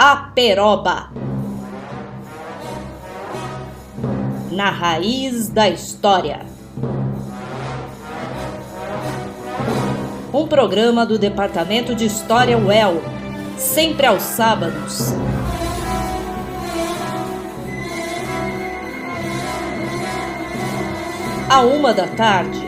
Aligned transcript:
Aperoba. 0.00 1.10
Na 4.52 4.70
raiz 4.70 5.48
da 5.48 5.68
história. 5.68 6.46
Um 10.32 10.46
programa 10.46 11.04
do 11.04 11.18
Departamento 11.18 11.96
de 11.96 12.04
História 12.04 12.56
UEL, 12.56 13.02
sempre 13.56 14.06
aos 14.06 14.22
sábados. 14.22 15.14
À 21.50 21.62
uma 21.62 21.92
da 21.92 22.06
tarde. 22.06 22.60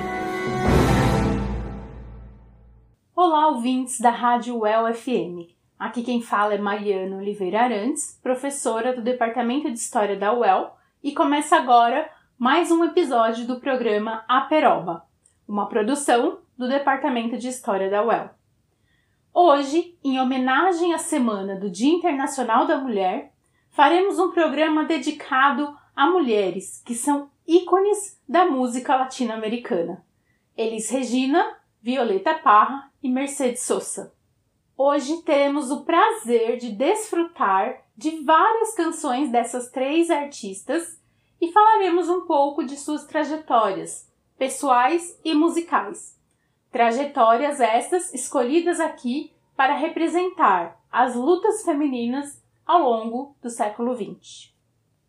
Olá, 3.15 3.51
ouvintes 3.51 4.01
da 4.01 4.11
Rádio 4.11 4.59
UEL 4.59 4.93
FM. 4.93 5.60
Aqui 5.81 6.03
quem 6.03 6.21
fala 6.21 6.53
é 6.53 6.59
Mariana 6.59 7.17
Oliveira 7.17 7.63
Arantes, 7.63 8.21
professora 8.23 8.95
do 8.95 9.01
Departamento 9.01 9.73
de 9.73 9.79
História 9.79 10.15
da 10.15 10.31
UEL, 10.31 10.77
e 11.03 11.13
começa 11.13 11.57
agora 11.57 12.07
mais 12.39 12.71
um 12.71 12.85
episódio 12.85 13.47
do 13.47 13.59
programa 13.59 14.23
Aperoba, 14.29 15.07
uma 15.49 15.71
produção 15.71 16.41
do 16.59 16.69
Departamento 16.69 17.39
de 17.39 17.49
História 17.49 17.89
da 17.89 18.05
UEL. 18.05 18.29
Hoje, 19.33 19.97
em 20.05 20.21
homenagem 20.21 20.93
à 20.93 20.99
semana 20.99 21.57
do 21.57 21.71
Dia 21.71 21.95
Internacional 21.95 22.67
da 22.67 22.77
Mulher, 22.77 23.33
faremos 23.71 24.19
um 24.19 24.33
programa 24.33 24.85
dedicado 24.85 25.75
a 25.97 26.11
mulheres 26.11 26.83
que 26.85 26.95
são 26.95 27.31
ícones 27.49 28.21
da 28.29 28.45
música 28.45 28.97
latino-americana. 28.97 30.05
Elis 30.55 30.91
Regina, 30.91 31.57
Violeta 31.81 32.35
Parra 32.35 32.91
e 33.03 33.09
Mercedes 33.09 33.63
Sosa. 33.63 34.20
Hoje 34.83 35.19
teremos 35.25 35.71
o 35.71 35.83
prazer 35.83 36.57
de 36.57 36.73
desfrutar 36.73 37.83
de 37.95 38.25
várias 38.25 38.75
canções 38.75 39.31
dessas 39.31 39.71
três 39.71 40.09
artistas 40.11 40.99
e 41.39 41.53
falaremos 41.53 42.09
um 42.09 42.23
pouco 42.23 42.65
de 42.65 42.79
suas 42.79 43.05
trajetórias, 43.05 44.11
pessoais 44.39 45.21
e 45.23 45.35
musicais. 45.35 46.19
Trajetórias 46.73 47.61
estas 47.61 48.15
escolhidas 48.15 48.81
aqui 48.81 49.35
para 49.55 49.75
representar 49.75 50.81
as 50.91 51.15
lutas 51.15 51.63
femininas 51.63 52.43
ao 52.65 52.81
longo 52.81 53.37
do 53.43 53.51
século 53.51 53.95
XX. 53.95 54.51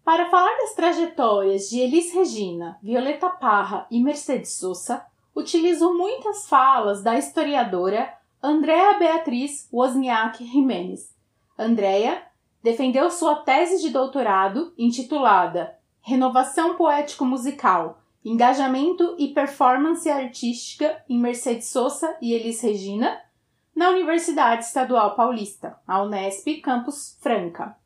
Para 0.03 0.29
falar 0.29 0.53
das 0.57 0.73
trajetórias 0.73 1.69
de 1.69 1.79
Elis 1.79 2.13
Regina, 2.13 2.77
Violeta 2.83 3.29
Parra 3.29 3.87
e 3.89 4.03
Mercedes 4.03 4.51
Sosa, 4.51 5.05
utilizo 5.33 5.93
muitas 5.93 6.45
falas 6.49 7.01
da 7.01 7.17
historiadora 7.17 8.19
Andrea 8.43 8.97
Beatriz 8.97 9.69
Wozniak 9.71 10.43
Jimenez. 10.43 11.15
Andrea 11.55 12.23
defendeu 12.63 13.11
sua 13.11 13.35
tese 13.35 13.79
de 13.79 13.91
doutorado 13.91 14.73
intitulada 14.75 15.77
Renovação 16.01 16.75
Poético-Musical, 16.75 18.01
Engajamento 18.25 19.15
e 19.19 19.27
Performance 19.27 20.09
Artística 20.09 21.03
em 21.07 21.19
Mercedes 21.19 21.67
Sosa 21.67 22.17
e 22.19 22.33
Elis 22.33 22.59
Regina, 22.61 23.21
na 23.75 23.91
Universidade 23.91 24.65
Estadual 24.65 25.15
Paulista, 25.15 25.77
a 25.87 26.01
Unesp 26.01 26.61
Campus 26.63 27.19
Franca. 27.21 27.77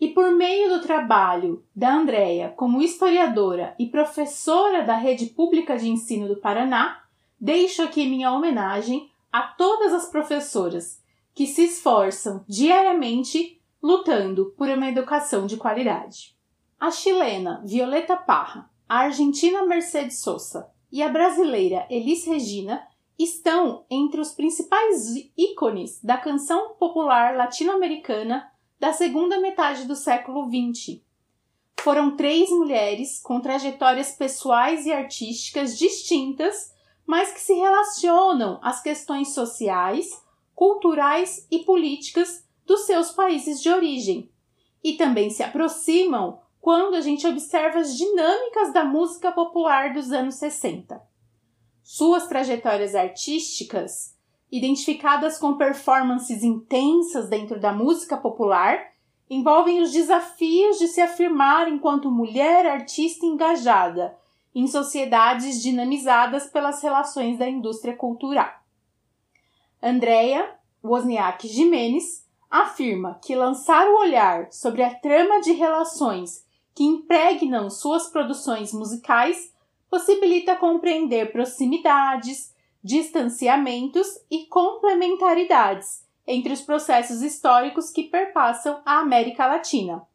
E 0.00 0.08
por 0.08 0.30
meio 0.30 0.70
do 0.70 0.80
trabalho 0.80 1.62
da 1.76 1.92
Andrea 1.92 2.54
como 2.56 2.80
historiadora 2.80 3.74
e 3.78 3.84
professora 3.84 4.84
da 4.84 4.96
Rede 4.96 5.26
Pública 5.26 5.76
de 5.76 5.90
Ensino 5.90 6.28
do 6.28 6.36
Paraná, 6.36 7.02
deixo 7.38 7.82
aqui 7.82 8.08
minha 8.08 8.32
homenagem 8.32 9.10
a 9.32 9.42
todas 9.42 9.92
as 9.92 10.08
professoras 10.08 11.02
que 11.34 11.46
se 11.46 11.64
esforçam 11.64 12.44
diariamente 12.48 13.60
lutando 13.82 14.54
por 14.56 14.68
uma 14.68 14.88
educação 14.88 15.46
de 15.46 15.56
qualidade. 15.56 16.36
A 16.80 16.90
chilena 16.90 17.62
Violeta 17.64 18.16
Parra, 18.16 18.70
a 18.88 18.98
argentina 19.00 19.64
Mercedes 19.64 20.20
Sosa 20.20 20.68
e 20.90 21.02
a 21.02 21.08
brasileira 21.08 21.86
Elis 21.90 22.24
Regina 22.24 22.86
estão 23.18 23.84
entre 23.90 24.20
os 24.20 24.32
principais 24.32 25.14
ícones 25.36 26.02
da 26.02 26.16
canção 26.16 26.74
popular 26.74 27.36
latino-americana 27.36 28.50
da 28.78 28.92
segunda 28.92 29.40
metade 29.40 29.84
do 29.86 29.96
século 29.96 30.48
XX. 30.48 31.00
Foram 31.80 32.16
três 32.16 32.48
mulheres 32.50 33.20
com 33.20 33.40
trajetórias 33.40 34.12
pessoais 34.12 34.86
e 34.86 34.92
artísticas 34.92 35.76
distintas 35.76 36.72
mas 37.08 37.32
que 37.32 37.40
se 37.40 37.54
relacionam 37.54 38.60
às 38.62 38.82
questões 38.82 39.30
sociais, 39.30 40.22
culturais 40.54 41.48
e 41.50 41.60
políticas 41.60 42.46
dos 42.66 42.84
seus 42.84 43.10
países 43.10 43.62
de 43.62 43.70
origem, 43.70 44.30
e 44.84 44.92
também 44.92 45.30
se 45.30 45.42
aproximam 45.42 46.38
quando 46.60 46.96
a 46.96 47.00
gente 47.00 47.26
observa 47.26 47.78
as 47.78 47.96
dinâmicas 47.96 48.74
da 48.74 48.84
música 48.84 49.32
popular 49.32 49.94
dos 49.94 50.12
anos 50.12 50.34
60. 50.34 51.02
Suas 51.82 52.26
trajetórias 52.26 52.94
artísticas, 52.94 54.14
identificadas 54.52 55.38
com 55.38 55.56
performances 55.56 56.42
intensas 56.44 57.26
dentro 57.30 57.58
da 57.58 57.72
música 57.72 58.18
popular, 58.18 58.92
envolvem 59.30 59.80
os 59.80 59.92
desafios 59.92 60.78
de 60.78 60.88
se 60.88 61.00
afirmar 61.00 61.72
enquanto 61.72 62.10
mulher 62.10 62.66
artista 62.66 63.24
engajada 63.24 64.14
em 64.54 64.66
sociedades 64.66 65.62
dinamizadas 65.62 66.46
pelas 66.46 66.82
relações 66.82 67.38
da 67.38 67.48
indústria 67.48 67.96
cultural. 67.96 68.50
Andrea 69.82 70.56
Wozniak 70.82 71.46
Jimenez 71.46 72.26
afirma 72.50 73.20
que 73.22 73.36
lançar 73.36 73.86
o 73.86 74.00
olhar 74.00 74.50
sobre 74.50 74.82
a 74.82 74.94
trama 74.94 75.40
de 75.40 75.52
relações 75.52 76.44
que 76.74 76.84
impregnam 76.84 77.68
suas 77.68 78.08
produções 78.08 78.72
musicais 78.72 79.52
possibilita 79.90 80.56
compreender 80.56 81.32
proximidades, 81.32 82.54
distanciamentos 82.82 84.06
e 84.30 84.46
complementaridades 84.46 86.06
entre 86.26 86.52
os 86.52 86.60
processos 86.60 87.22
históricos 87.22 87.90
que 87.90 88.04
perpassam 88.04 88.80
a 88.84 88.98
América 88.98 89.46
Latina, 89.46 90.06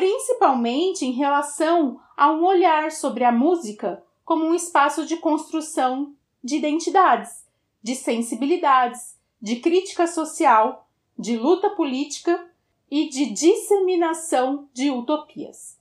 principalmente 0.00 1.04
em 1.04 1.10
relação 1.10 2.00
a 2.16 2.32
um 2.32 2.42
olhar 2.42 2.90
sobre 2.90 3.22
a 3.22 3.30
música 3.30 4.02
como 4.24 4.46
um 4.46 4.54
espaço 4.54 5.04
de 5.04 5.18
construção 5.18 6.14
de 6.42 6.56
identidades, 6.56 7.44
de 7.82 7.94
sensibilidades, 7.94 9.18
de 9.42 9.56
crítica 9.56 10.06
social, 10.06 10.88
de 11.18 11.36
luta 11.36 11.68
política 11.68 12.50
e 12.90 13.10
de 13.10 13.26
disseminação 13.26 14.70
de 14.72 14.90
utopias. 14.90 15.78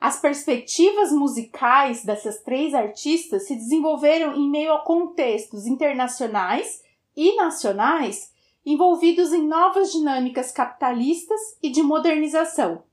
As 0.00 0.18
perspectivas 0.18 1.12
musicais 1.12 2.02
dessas 2.02 2.42
três 2.42 2.72
artistas 2.72 3.46
se 3.46 3.54
desenvolveram 3.54 4.36
em 4.36 4.48
meio 4.48 4.72
a 4.72 4.78
contextos 4.78 5.66
internacionais 5.66 6.82
e 7.14 7.36
nacionais 7.36 8.32
envolvidos 8.64 9.34
em 9.34 9.46
novas 9.46 9.92
dinâmicas 9.92 10.50
capitalistas 10.50 11.58
e 11.62 11.68
de 11.68 11.82
modernização, 11.82 12.87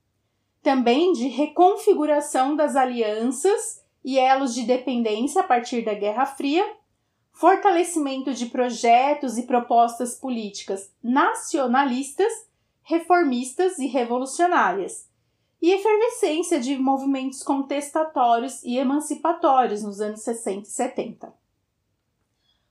também 0.66 1.14
de 1.14 1.28
reconfiguração 1.28 2.56
das 2.56 2.76
alianças 2.76 3.84
e 4.04 4.18
elos 4.18 4.56
de 4.56 4.64
dependência 4.64 5.42
a 5.42 5.44
partir 5.44 5.86
da 5.86 5.94
Guerra 5.94 6.26
Fria, 6.26 6.66
fortalecimento 7.32 8.34
de 8.34 8.48
projetos 8.48 9.38
e 9.38 9.44
propostas 9.44 10.16
políticas 10.16 10.92
nacionalistas, 11.04 12.34
reformistas 12.82 13.78
e 13.78 13.86
revolucionárias, 13.86 15.08
e 15.62 15.72
efervescência 15.72 16.60
de 16.60 16.76
movimentos 16.78 17.44
contestatórios 17.44 18.64
e 18.64 18.80
emancipatórios 18.80 19.84
nos 19.84 20.02
anos 20.02 20.22
60 20.22 20.62
e 20.62 20.72
70. 20.72 21.34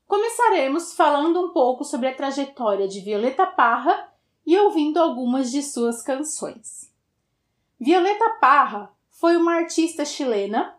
Começaremos 0.08 0.94
falando 0.94 1.40
um 1.40 1.50
pouco 1.50 1.84
sobre 1.84 2.08
a 2.08 2.14
trajetória 2.14 2.88
de 2.88 2.98
Violeta 2.98 3.46
Parra 3.46 4.12
e 4.44 4.58
ouvindo 4.58 4.98
algumas 4.98 5.52
de 5.52 5.62
suas 5.62 6.02
canções. 6.02 6.92
Violeta 7.86 8.30
Parra 8.40 8.90
foi 9.10 9.36
uma 9.36 9.56
artista 9.56 10.06
chilena, 10.06 10.74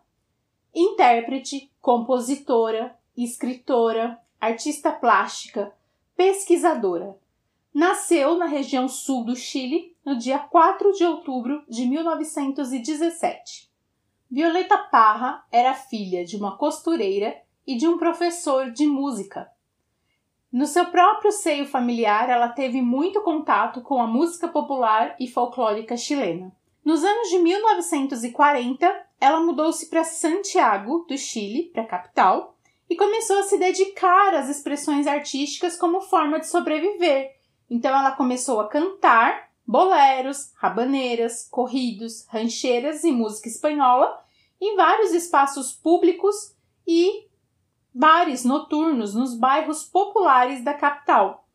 intérprete, 0.74 1.70
compositora, 1.80 2.98
escritora, 3.16 4.20
artista 4.40 4.90
plástica, 4.90 5.72
pesquisadora. 6.16 7.16
Nasceu 7.72 8.36
na 8.36 8.46
região 8.46 8.88
sul 8.88 9.24
do 9.24 9.36
Chile 9.36 9.94
no 10.04 10.18
dia 10.18 10.40
4 10.40 10.94
de 10.94 11.04
outubro 11.04 11.62
de 11.68 11.86
1917. 11.86 13.70
Violeta 14.28 14.76
Parra 14.76 15.46
era 15.52 15.74
filha 15.74 16.24
de 16.24 16.36
uma 16.36 16.56
costureira 16.56 17.40
e 17.64 17.76
de 17.76 17.86
um 17.86 17.98
professor 17.98 18.72
de 18.72 18.84
música. 18.84 19.48
No 20.50 20.66
seu 20.66 20.86
próprio 20.86 21.30
seio 21.30 21.66
familiar, 21.66 22.28
ela 22.28 22.48
teve 22.48 22.82
muito 22.82 23.20
contato 23.20 23.80
com 23.80 24.02
a 24.02 24.08
música 24.08 24.48
popular 24.48 25.14
e 25.20 25.28
folclórica 25.28 25.96
chilena. 25.96 26.52
Nos 26.86 27.02
anos 27.02 27.30
de 27.30 27.40
1940, 27.40 29.06
ela 29.20 29.40
mudou-se 29.40 29.86
para 29.86 30.04
Santiago, 30.04 31.04
do 31.08 31.18
Chile, 31.18 31.68
para 31.72 31.82
a 31.82 31.86
capital, 31.86 32.56
e 32.88 32.94
começou 32.94 33.40
a 33.40 33.42
se 33.42 33.58
dedicar 33.58 34.36
às 34.36 34.48
expressões 34.48 35.08
artísticas 35.08 35.76
como 35.76 36.00
forma 36.00 36.38
de 36.38 36.46
sobreviver. 36.46 37.34
Então 37.68 37.90
ela 37.90 38.12
começou 38.12 38.60
a 38.60 38.68
cantar 38.68 39.48
boleros, 39.66 40.52
rabaneiras, 40.54 41.48
corridos, 41.50 42.24
rancheiras 42.28 43.02
e 43.02 43.10
música 43.10 43.48
espanhola 43.48 44.22
em 44.60 44.76
vários 44.76 45.12
espaços 45.12 45.72
públicos 45.72 46.54
e 46.86 47.26
bares 47.92 48.44
noturnos 48.44 49.12
nos 49.12 49.34
bairros 49.34 49.82
populares 49.82 50.62
da 50.62 50.72
capital, 50.72 51.45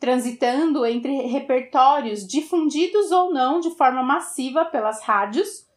transitando 0.00 0.86
entre 0.86 1.14
repertórios 1.26 2.26
difundidos 2.26 3.12
ou 3.12 3.30
não 3.30 3.60
de 3.60 3.70
forma 3.76 4.02
massiva 4.02 4.64
pelas 4.64 5.02
rádios, 5.02 5.68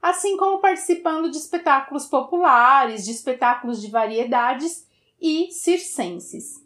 assim 0.00 0.36
como 0.36 0.60
participando 0.60 1.28
de 1.28 1.36
espetáculos 1.36 2.06
populares, 2.06 3.04
de 3.04 3.10
espetáculos 3.10 3.82
de 3.82 3.90
variedades 3.90 4.86
e 5.20 5.50
circenses. 5.50 6.64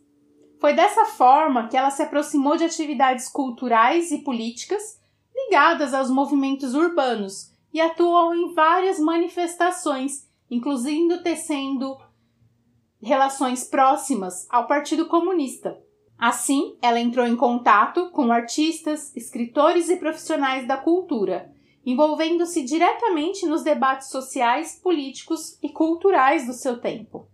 Foi 0.61 0.75
dessa 0.75 1.07
forma 1.07 1.69
que 1.69 1.77
ela 1.77 1.91
se 1.91 2.03
aproximou 2.03 2.57
de 2.57 2.65
atividades 2.65 3.29
culturais 3.29 4.11
e 4.11 4.19
políticas 4.19 5.01
ligadas 5.35 5.95
aos 5.95 6.11
movimentos 6.11 6.75
urbanos 6.75 7.51
e 7.73 7.81
atuou 7.81 8.35
em 8.35 8.53
várias 8.55 8.99
manifestações, 8.99 10.29
incluindo 10.51 11.23
tecendo 11.23 11.99
relações 13.03 13.65
próximas 13.65 14.47
ao 14.51 14.67
Partido 14.67 15.07
Comunista. 15.07 15.86
Assim, 16.19 16.77
ela 16.81 16.99
entrou 16.99 17.27
em 17.27 17.37
contato 17.37 18.11
com 18.11 18.33
artistas, 18.33 19.15
escritores 19.15 19.91
e 19.91 19.97
profissionais 19.97 20.67
da 20.67 20.77
cultura, 20.77 21.53
envolvendo-se 21.85 22.65
diretamente 22.65 23.47
nos 23.47 23.63
debates 23.63 24.09
sociais, 24.09 24.81
políticos 24.83 25.59
e 25.63 25.69
culturais 25.69 26.47
do 26.47 26.53
seu 26.53 26.81
tempo. 26.81 27.29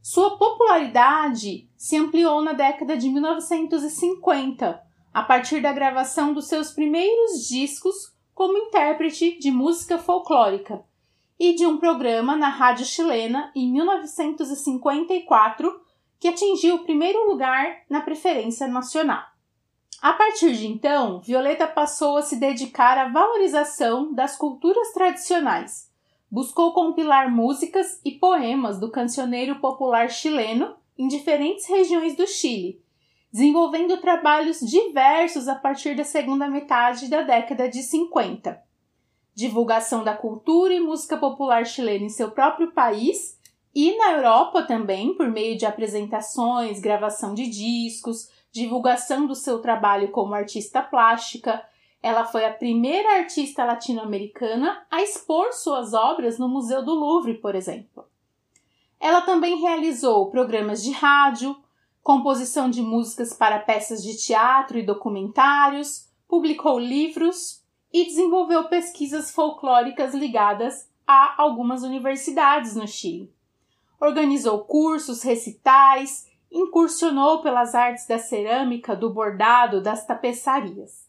Sua 0.00 0.38
popularidade 0.38 1.68
se 1.76 1.96
ampliou 1.96 2.40
na 2.40 2.52
década 2.52 2.96
de 2.96 3.08
1950, 3.08 4.80
a 5.12 5.22
partir 5.22 5.60
da 5.60 5.72
gravação 5.72 6.32
dos 6.32 6.46
seus 6.46 6.70
primeiros 6.70 7.48
discos 7.48 8.14
como 8.32 8.56
intérprete 8.56 9.38
de 9.38 9.50
música 9.50 9.98
folclórica, 9.98 10.84
e 11.38 11.54
de 11.54 11.66
um 11.66 11.76
programa 11.76 12.36
na 12.36 12.48
rádio 12.48 12.86
chilena 12.86 13.52
em 13.54 13.70
1954 13.70 15.85
que 16.18 16.28
atingiu 16.28 16.76
o 16.76 16.84
primeiro 16.84 17.28
lugar 17.28 17.82
na 17.88 18.00
preferência 18.00 18.66
nacional. 18.66 19.22
A 20.00 20.12
partir 20.12 20.52
de 20.52 20.66
então, 20.66 21.20
Violeta 21.20 21.66
passou 21.66 22.16
a 22.16 22.22
se 22.22 22.36
dedicar 22.36 22.98
à 22.98 23.08
valorização 23.08 24.12
das 24.12 24.36
culturas 24.36 24.92
tradicionais. 24.92 25.90
Buscou 26.30 26.72
compilar 26.72 27.30
músicas 27.30 28.00
e 28.04 28.12
poemas 28.12 28.78
do 28.78 28.90
cancioneiro 28.90 29.56
popular 29.56 30.10
chileno 30.10 30.76
em 30.98 31.08
diferentes 31.08 31.66
regiões 31.66 32.16
do 32.16 32.26
Chile, 32.26 32.82
desenvolvendo 33.32 34.00
trabalhos 34.00 34.60
diversos 34.60 35.48
a 35.48 35.54
partir 35.54 35.94
da 35.94 36.04
segunda 36.04 36.48
metade 36.48 37.08
da 37.08 37.22
década 37.22 37.68
de 37.68 37.82
50 37.82 38.66
divulgação 39.36 40.02
da 40.02 40.16
cultura 40.16 40.72
e 40.72 40.80
música 40.80 41.18
popular 41.18 41.66
chilena 41.66 42.06
em 42.06 42.08
seu 42.08 42.30
próprio 42.30 42.72
país 42.72 43.38
e 43.78 43.94
na 43.98 44.12
Europa 44.12 44.62
também, 44.62 45.12
por 45.12 45.28
meio 45.28 45.54
de 45.54 45.66
apresentações, 45.66 46.80
gravação 46.80 47.34
de 47.34 47.46
discos, 47.46 48.30
divulgação 48.50 49.26
do 49.26 49.34
seu 49.34 49.58
trabalho 49.58 50.10
como 50.10 50.32
artista 50.32 50.80
plástica. 50.80 51.62
Ela 52.02 52.24
foi 52.24 52.46
a 52.46 52.54
primeira 52.54 53.18
artista 53.18 53.66
latino-americana 53.66 54.86
a 54.90 55.02
expor 55.02 55.52
suas 55.52 55.92
obras 55.92 56.38
no 56.38 56.48
Museu 56.48 56.82
do 56.82 56.94
Louvre, 56.94 57.34
por 57.34 57.54
exemplo. 57.54 58.06
Ela 58.98 59.20
também 59.20 59.60
realizou 59.60 60.30
programas 60.30 60.82
de 60.82 60.92
rádio, 60.92 61.54
composição 62.02 62.70
de 62.70 62.80
músicas 62.80 63.34
para 63.34 63.58
peças 63.58 64.02
de 64.02 64.16
teatro 64.16 64.78
e 64.78 64.86
documentários, 64.86 66.08
publicou 66.26 66.78
livros, 66.78 67.62
e 67.92 68.06
desenvolveu 68.06 68.64
pesquisas 68.68 69.30
folclóricas 69.30 70.14
ligadas 70.14 70.88
a 71.06 71.34
algumas 71.42 71.82
universidades 71.82 72.74
no 72.74 72.88
Chile. 72.88 73.35
Organizou 74.00 74.64
cursos, 74.64 75.22
recitais, 75.22 76.26
incursionou 76.50 77.42
pelas 77.42 77.74
artes 77.74 78.06
da 78.06 78.18
cerâmica, 78.18 78.94
do 78.94 79.10
bordado, 79.10 79.82
das 79.82 80.06
tapeçarias. 80.06 81.06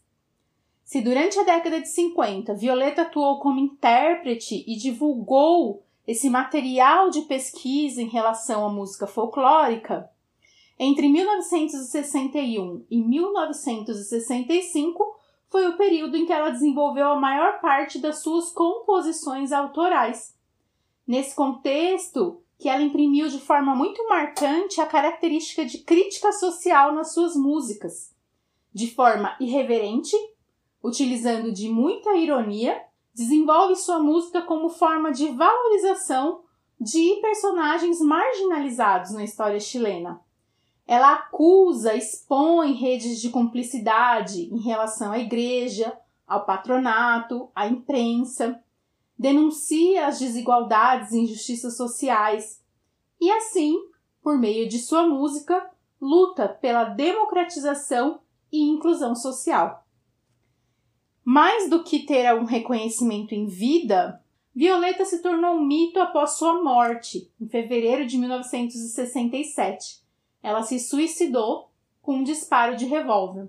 Se 0.84 1.00
durante 1.02 1.38
a 1.38 1.44
década 1.44 1.80
de 1.80 1.88
50 1.88 2.54
Violeta 2.54 3.02
atuou 3.02 3.38
como 3.40 3.60
intérprete 3.60 4.64
e 4.66 4.76
divulgou 4.76 5.84
esse 6.06 6.30
material 6.30 7.10
de 7.10 7.20
pesquisa 7.22 8.00
em 8.00 8.08
relação 8.08 8.64
à 8.64 8.70
música 8.70 9.06
folclórica, 9.06 10.10
entre 10.78 11.08
1961 11.08 12.86
e 12.90 13.02
1965 13.02 15.18
foi 15.50 15.66
o 15.66 15.76
período 15.76 16.16
em 16.16 16.24
que 16.24 16.32
ela 16.32 16.48
desenvolveu 16.50 17.08
a 17.08 17.20
maior 17.20 17.60
parte 17.60 17.98
das 17.98 18.22
suas 18.22 18.50
composições 18.50 19.52
autorais. 19.52 20.34
Nesse 21.06 21.34
contexto, 21.34 22.40
que 22.58 22.68
ela 22.68 22.82
imprimiu 22.82 23.28
de 23.28 23.38
forma 23.38 23.74
muito 23.74 24.06
marcante 24.08 24.80
a 24.80 24.86
característica 24.86 25.64
de 25.64 25.78
crítica 25.78 26.32
social 26.32 26.92
nas 26.92 27.14
suas 27.14 27.36
músicas, 27.36 28.12
de 28.72 28.90
forma 28.90 29.36
irreverente, 29.40 30.16
utilizando 30.82 31.52
de 31.52 31.68
muita 31.68 32.14
ironia, 32.16 32.82
desenvolve 33.14 33.76
sua 33.76 34.00
música 34.00 34.42
como 34.42 34.68
forma 34.68 35.12
de 35.12 35.28
valorização 35.28 36.42
de 36.80 37.18
personagens 37.20 38.00
marginalizados 38.00 39.12
na 39.12 39.24
história 39.24 39.58
chilena, 39.58 40.20
ela 40.88 41.12
acusa, 41.12 41.94
expõe 41.94 42.72
redes 42.72 43.20
de 43.20 43.28
cumplicidade 43.28 44.44
em 44.44 44.58
relação 44.58 45.12
à 45.12 45.18
igreja, 45.18 45.94
ao 46.26 46.46
patronato, 46.46 47.50
à 47.54 47.66
imprensa, 47.66 48.58
denuncia 49.18 50.06
as 50.06 50.18
desigualdades 50.18 51.12
e 51.12 51.18
injustiças 51.18 51.76
sociais 51.76 52.62
e, 53.20 53.30
assim, 53.30 53.76
por 54.22 54.38
meio 54.38 54.68
de 54.68 54.78
sua 54.78 55.06
música, 55.06 55.70
luta 56.00 56.48
pela 56.48 56.84
democratização 56.84 58.20
e 58.52 58.62
inclusão 58.62 59.14
social. 59.14 59.84
Mais 61.24 61.68
do 61.68 61.82
que 61.82 62.06
ter 62.06 62.32
um 62.34 62.44
reconhecimento 62.44 63.34
em 63.34 63.46
vida, 63.46 64.22
Violeta 64.54 65.04
se 65.04 65.20
tornou 65.20 65.56
um 65.56 65.64
mito 65.64 66.00
após 66.00 66.32
sua 66.32 66.62
morte, 66.62 67.30
em 67.40 67.48
fevereiro 67.48 68.06
de 68.06 68.16
1967 68.16 70.08
ela 70.42 70.62
se 70.62 70.78
suicidou 70.78 71.70
com 72.00 72.16
um 72.16 72.22
disparo 72.22 72.76
de 72.76 72.86
revólver. 72.86 73.48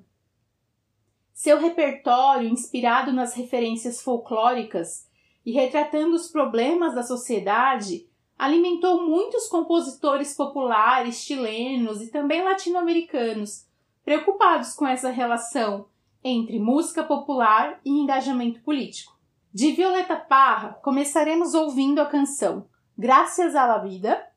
Seu 1.34 1.60
repertório, 1.60 2.50
inspirado 2.50 3.14
nas 3.14 3.34
referências 3.34 4.02
folclóricas 4.02 5.08
e 5.46 5.52
retratando 5.52 6.16
os 6.16 6.28
problemas 6.28 6.94
da 6.94 7.04
sociedade, 7.04 8.08
alimentou 8.38 9.06
muitos 9.06 9.48
compositores 9.48 10.36
populares 10.36 11.16
chilenos 11.16 12.02
e 12.02 12.08
também 12.08 12.44
latino-americanos, 12.44 13.66
preocupados 14.04 14.74
com 14.74 14.88
essa 14.88 15.10
relação 15.10 15.86
entre 16.24 16.60
música 16.60 17.04
popular 17.04 17.80
e 17.84 17.90
engajamento 17.90 18.62
político. 18.62 19.18
De 19.54 19.72
Violeta 19.72 20.16
Parra, 20.16 20.80
começaremos 20.82 21.54
ouvindo 21.54 22.00
a 22.00 22.06
canção 22.06 22.68
Graças 22.98 23.56
a 23.56 23.66
la 23.66 23.78
Vida, 23.78 24.30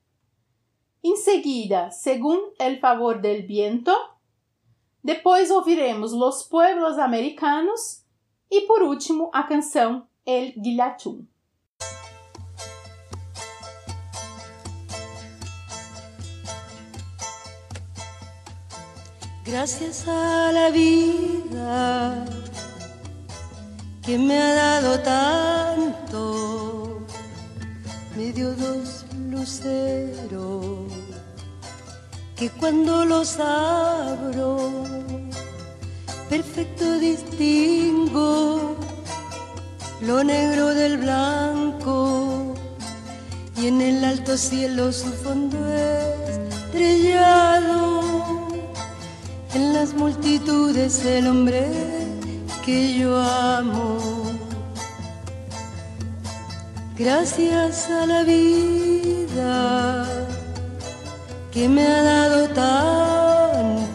Em 1.04 1.16
seguida, 1.16 1.90
según 1.90 2.38
el 2.61 2.78
favor 2.78 3.21
del 3.21 3.44
viento. 3.44 3.92
Depois 5.02 5.50
ouviremos 5.50 6.12
Los 6.12 6.44
Pueblos 6.44 6.97
Americanos 6.97 8.04
e 8.49 8.61
por 8.61 8.82
último 8.82 9.28
a 9.32 9.42
canção 9.42 10.06
El 10.25 10.55
Guillatún. 10.57 11.29
Gracias 19.45 20.07
a 20.07 20.52
la 20.52 20.71
vida 20.71 22.25
que 24.05 24.17
me 24.17 24.41
ha 24.41 24.55
dado 24.55 25.00
tanto, 25.00 27.00
me 28.17 28.33
dio 28.33 28.55
dos 28.55 29.05
luceros 29.31 30.93
que 32.37 32.49
cuando 32.50 33.05
los 33.05 33.38
abro, 33.41 34.71
perfecto 36.31 36.99
distingo 36.99 38.76
lo 40.06 40.25
negro 40.25 40.75
del 40.75 40.99
blanco 40.99 42.54
y 43.56 43.68
en 43.68 43.80
el 43.80 44.04
alto 44.04 44.37
cielo 44.37 44.92
su 44.92 45.12
fondo 45.12 45.56
estrellado, 46.73 48.02
en 49.54 49.73
las 49.73 49.94
multitudes 49.94 51.04
el 51.04 51.28
hombre 51.28 51.66
que 52.64 52.99
yo 52.99 53.16
amo. 53.16 53.99
Gracias 56.99 57.88
a 57.90 58.06
la 58.06 58.23
vida 58.25 60.06
que 61.52 61.68
me 61.68 61.87
ha 61.87 62.02
dado 62.02 62.49
tanto. 62.49 63.92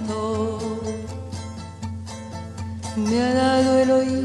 me 2.95 3.21
ha 3.21 3.33
dado 3.33 3.77
el 3.79 3.91
oído, 3.91 4.16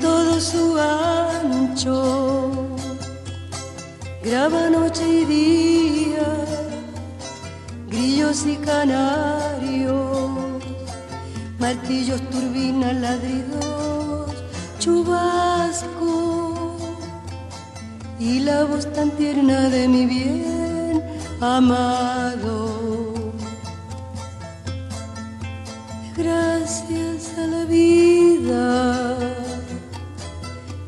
todo 0.00 0.40
su 0.40 0.78
ancho. 0.78 2.50
Graba 4.22 4.68
noche 4.70 5.06
y 5.08 5.24
día, 5.24 6.28
grillos 7.88 8.46
y 8.46 8.56
canarios, 8.56 10.30
martillos, 11.58 12.20
turbinas, 12.30 12.96
ladridos, 12.96 14.32
chubasco. 14.78 16.76
Y 18.18 18.40
la 18.40 18.64
voz 18.64 18.92
tan 18.92 19.10
tierna 19.12 19.70
de 19.70 19.88
mi 19.88 20.04
bien 20.04 21.02
amado. 21.40 22.70
Gracias 26.14 27.38
a 27.38 27.46
la 27.46 27.64
vida 27.64 28.99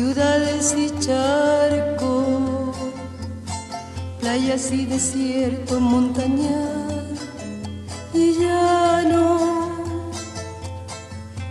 ciudades 0.00 0.74
y 0.78 0.88
charcos, 0.98 2.74
playas 4.18 4.72
y 4.72 4.86
desierto, 4.86 5.78
montañas 5.78 7.18
y 8.14 8.32
llano, 8.40 9.84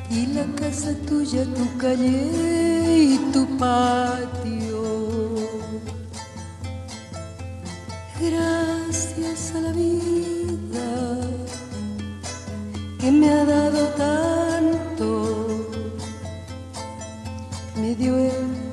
y 0.10 0.25
la 0.38 0.46
casa 0.56 0.96
tuya, 1.08 1.44
tu 1.58 1.77
calle 1.77 3.13
y 3.13 3.20
tu 3.32 3.46
patio. 3.60 4.82
Gracias 8.20 9.53
a 9.56 9.62
la 9.62 9.72
vida 9.74 10.89
que 13.00 13.12
me 13.12 13.29
ha 13.29 13.46
dado 13.46 13.82
tanto, 13.89 14.19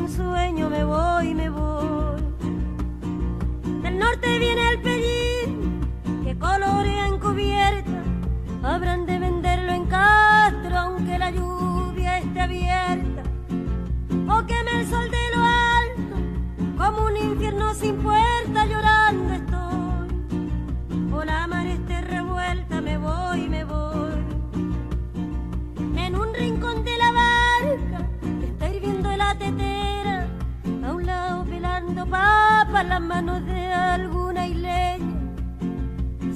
Con 0.00 0.08
sueño, 0.08 0.70
me 0.70 0.82
voy, 0.84 1.34
me 1.34 1.50
voy. 1.50 2.22
Del 3.82 3.98
norte 3.98 4.38
viene 4.38 4.70
el 4.70 4.80
pellín 4.80 5.80
que 6.24 6.38
colorea 6.38 7.06
en 7.06 7.18
cubierta. 7.18 8.02
Habrán 8.62 9.04
de 9.04 9.18
venderlo 9.18 9.72
en 9.72 9.84
Castro 9.86 10.78
aunque 10.78 11.18
la 11.18 11.30
lluvia 11.30 12.18
esté 12.18 12.40
abierta. 12.40 13.22
O 14.28 14.46
queme 14.46 14.80
el 14.80 14.86
sol 14.88 15.10
de 15.10 15.24
lo 15.34 15.42
alto 15.44 16.16
como 16.78 17.06
un 17.06 17.16
infierno 17.16 17.74
sin 17.74 17.96
puerta 17.96 18.49
va 32.12 32.66
para 32.70 32.88
las 32.88 33.00
manos 33.00 33.44
de 33.46 33.72
alguna 33.72 34.46
isleña. 34.46 35.20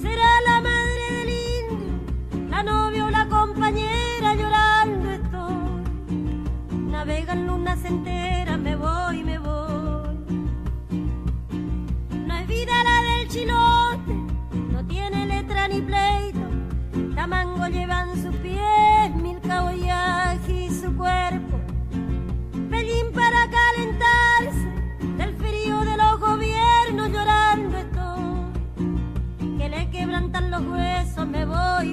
Será 0.00 0.28
la 0.47 0.61
madre 0.61 1.04
del 1.16 1.31
indio, 1.31 2.49
la 2.50 2.62
novia 2.62 3.07
o 3.07 3.11
la 3.11 3.26
compañera 3.28 4.35
llorando 4.35 5.11
estoy. 5.11 6.90
Navegan 6.90 7.47
lunas 7.47 7.85
enteras 7.85 8.24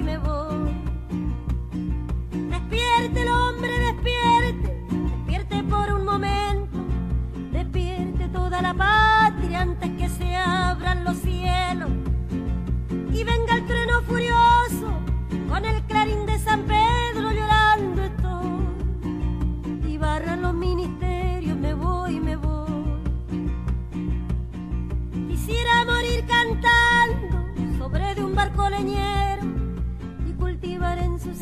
voy, 0.00 0.02
me 0.02 0.18
voy. 0.18 0.61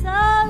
So 0.03 0.50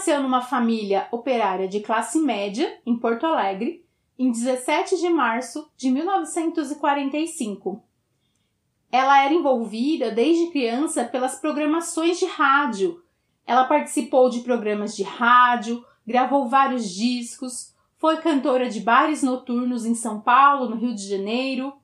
nasceu 0.00 0.22
numa 0.22 0.40
família 0.40 1.06
operária 1.12 1.68
de 1.68 1.80
classe 1.80 2.18
média 2.18 2.80
em 2.86 2.96
Porto 2.96 3.26
Alegre 3.26 3.84
em 4.18 4.32
17 4.32 4.96
de 4.96 5.10
março 5.10 5.70
de 5.76 5.90
1945. 5.90 7.84
Ela 8.90 9.22
era 9.22 9.34
envolvida 9.34 10.10
desde 10.10 10.50
criança 10.50 11.04
pelas 11.04 11.38
programações 11.38 12.18
de 12.18 12.24
rádio. 12.24 13.04
Ela 13.46 13.64
participou 13.64 14.30
de 14.30 14.40
programas 14.40 14.96
de 14.96 15.02
rádio, 15.02 15.84
gravou 16.06 16.48
vários 16.48 16.88
discos, 16.88 17.74
foi 17.98 18.16
cantora 18.22 18.70
de 18.70 18.80
bares 18.80 19.22
noturnos 19.22 19.84
em 19.84 19.94
São 19.94 20.18
Paulo, 20.18 20.70
no 20.70 20.76
Rio 20.76 20.94
de 20.94 21.06
Janeiro. 21.06 21.74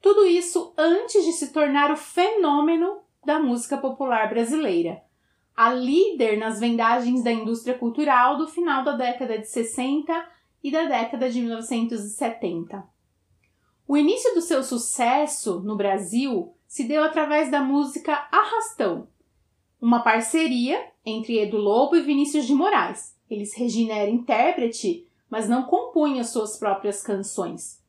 Tudo 0.00 0.24
isso 0.24 0.72
antes 0.78 1.24
de 1.24 1.32
se 1.32 1.52
tornar 1.52 1.90
o 1.90 1.96
fenômeno 1.96 2.98
da 3.24 3.40
música 3.40 3.76
popular 3.76 4.28
brasileira. 4.28 5.04
A 5.56 5.72
líder 5.72 6.38
nas 6.38 6.60
vendagens 6.60 7.24
da 7.24 7.32
indústria 7.32 7.78
cultural 7.78 8.36
do 8.36 8.46
final 8.46 8.84
da 8.84 8.92
década 8.92 9.38
de 9.38 9.48
60 9.48 10.12
e 10.62 10.70
da 10.70 10.84
década 10.84 11.30
de 11.30 11.40
1970. 11.40 12.84
O 13.88 13.96
início 13.96 14.34
do 14.34 14.42
seu 14.42 14.62
sucesso 14.62 15.60
no 15.60 15.76
Brasil 15.76 16.52
se 16.66 16.84
deu 16.84 17.02
através 17.02 17.50
da 17.50 17.62
música 17.62 18.28
Arrastão, 18.30 19.08
uma 19.80 20.00
parceria 20.00 20.90
entre 21.04 21.38
Edu 21.38 21.56
Lobo 21.56 21.96
e 21.96 22.02
Vinícius 22.02 22.44
de 22.46 22.54
Moraes. 22.54 23.16
Eles 23.30 23.54
Regina 23.54 23.94
era 23.94 24.10
intérprete, 24.10 25.06
mas 25.30 25.48
não 25.48 25.62
compunha 25.62 26.24
suas 26.24 26.58
próprias 26.58 27.02
canções. 27.02 27.82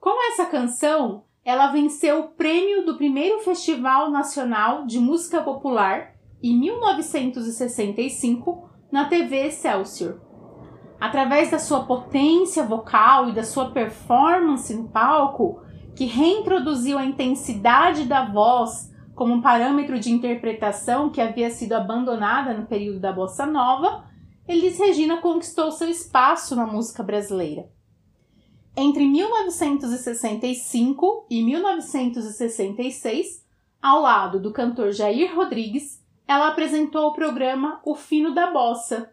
Com 0.00 0.32
essa 0.32 0.46
canção, 0.46 1.24
ela 1.44 1.72
venceu 1.72 2.20
o 2.20 2.28
prêmio 2.28 2.86
do 2.86 2.96
primeiro 2.96 3.40
Festival 3.40 4.10
Nacional 4.10 4.86
de 4.86 4.98
Música 4.98 5.42
Popular 5.42 6.14
em 6.42 6.58
1965 6.58 8.68
na 8.90 9.04
TV 9.04 9.46
Excelsior. 9.46 10.20
Através 10.98 11.50
da 11.50 11.58
sua 11.58 11.84
potência 11.84 12.64
vocal 12.64 13.28
e 13.28 13.32
da 13.32 13.44
sua 13.44 13.70
performance 13.70 14.74
no 14.74 14.88
palco, 14.88 15.60
que 15.94 16.04
reintroduziu 16.04 16.98
a 16.98 17.04
intensidade 17.04 18.04
da 18.04 18.24
voz 18.24 18.90
como 19.14 19.34
um 19.34 19.42
parâmetro 19.42 20.00
de 20.00 20.10
interpretação 20.10 21.10
que 21.10 21.20
havia 21.20 21.50
sido 21.50 21.74
abandonada 21.74 22.54
no 22.54 22.66
período 22.66 22.98
da 22.98 23.12
bossa 23.12 23.46
nova, 23.46 24.10
Elis 24.48 24.78
Regina 24.78 25.18
conquistou 25.18 25.70
seu 25.70 25.88
espaço 25.88 26.56
na 26.56 26.66
música 26.66 27.02
brasileira. 27.02 27.70
Entre 28.76 29.06
1965 29.06 31.26
e 31.30 31.42
1966, 31.42 33.46
ao 33.80 34.00
lado 34.00 34.40
do 34.40 34.50
cantor 34.50 34.90
Jair 34.92 35.36
Rodrigues, 35.36 36.01
ela 36.26 36.48
apresentou 36.48 37.08
o 37.08 37.12
programa 37.12 37.80
O 37.84 37.94
Fino 37.94 38.34
da 38.34 38.50
Bossa, 38.50 39.12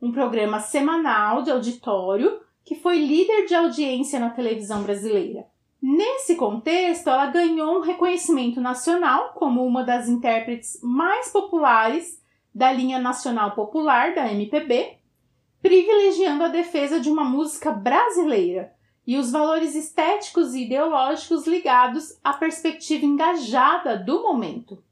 um 0.00 0.12
programa 0.12 0.60
semanal 0.60 1.42
de 1.42 1.50
auditório 1.50 2.40
que 2.64 2.74
foi 2.74 2.98
líder 2.98 3.46
de 3.46 3.54
audiência 3.54 4.18
na 4.18 4.30
televisão 4.30 4.82
brasileira. 4.82 5.46
Nesse 5.80 6.34
contexto, 6.34 7.08
ela 7.08 7.26
ganhou 7.26 7.78
um 7.78 7.80
reconhecimento 7.80 8.60
nacional 8.60 9.32
como 9.34 9.64
uma 9.64 9.84
das 9.84 10.08
intérpretes 10.08 10.80
mais 10.82 11.28
populares 11.30 12.20
da 12.52 12.72
linha 12.72 12.98
nacional 12.98 13.52
popular 13.52 14.14
da 14.14 14.32
MPB, 14.32 14.98
privilegiando 15.62 16.42
a 16.42 16.48
defesa 16.48 16.98
de 16.98 17.08
uma 17.08 17.22
música 17.22 17.70
brasileira 17.70 18.72
e 19.06 19.16
os 19.16 19.30
valores 19.30 19.76
estéticos 19.76 20.54
e 20.54 20.64
ideológicos 20.64 21.46
ligados 21.46 22.18
à 22.24 22.32
perspectiva 22.32 23.04
engajada 23.04 23.96
do 23.96 24.22
momento. 24.22 24.82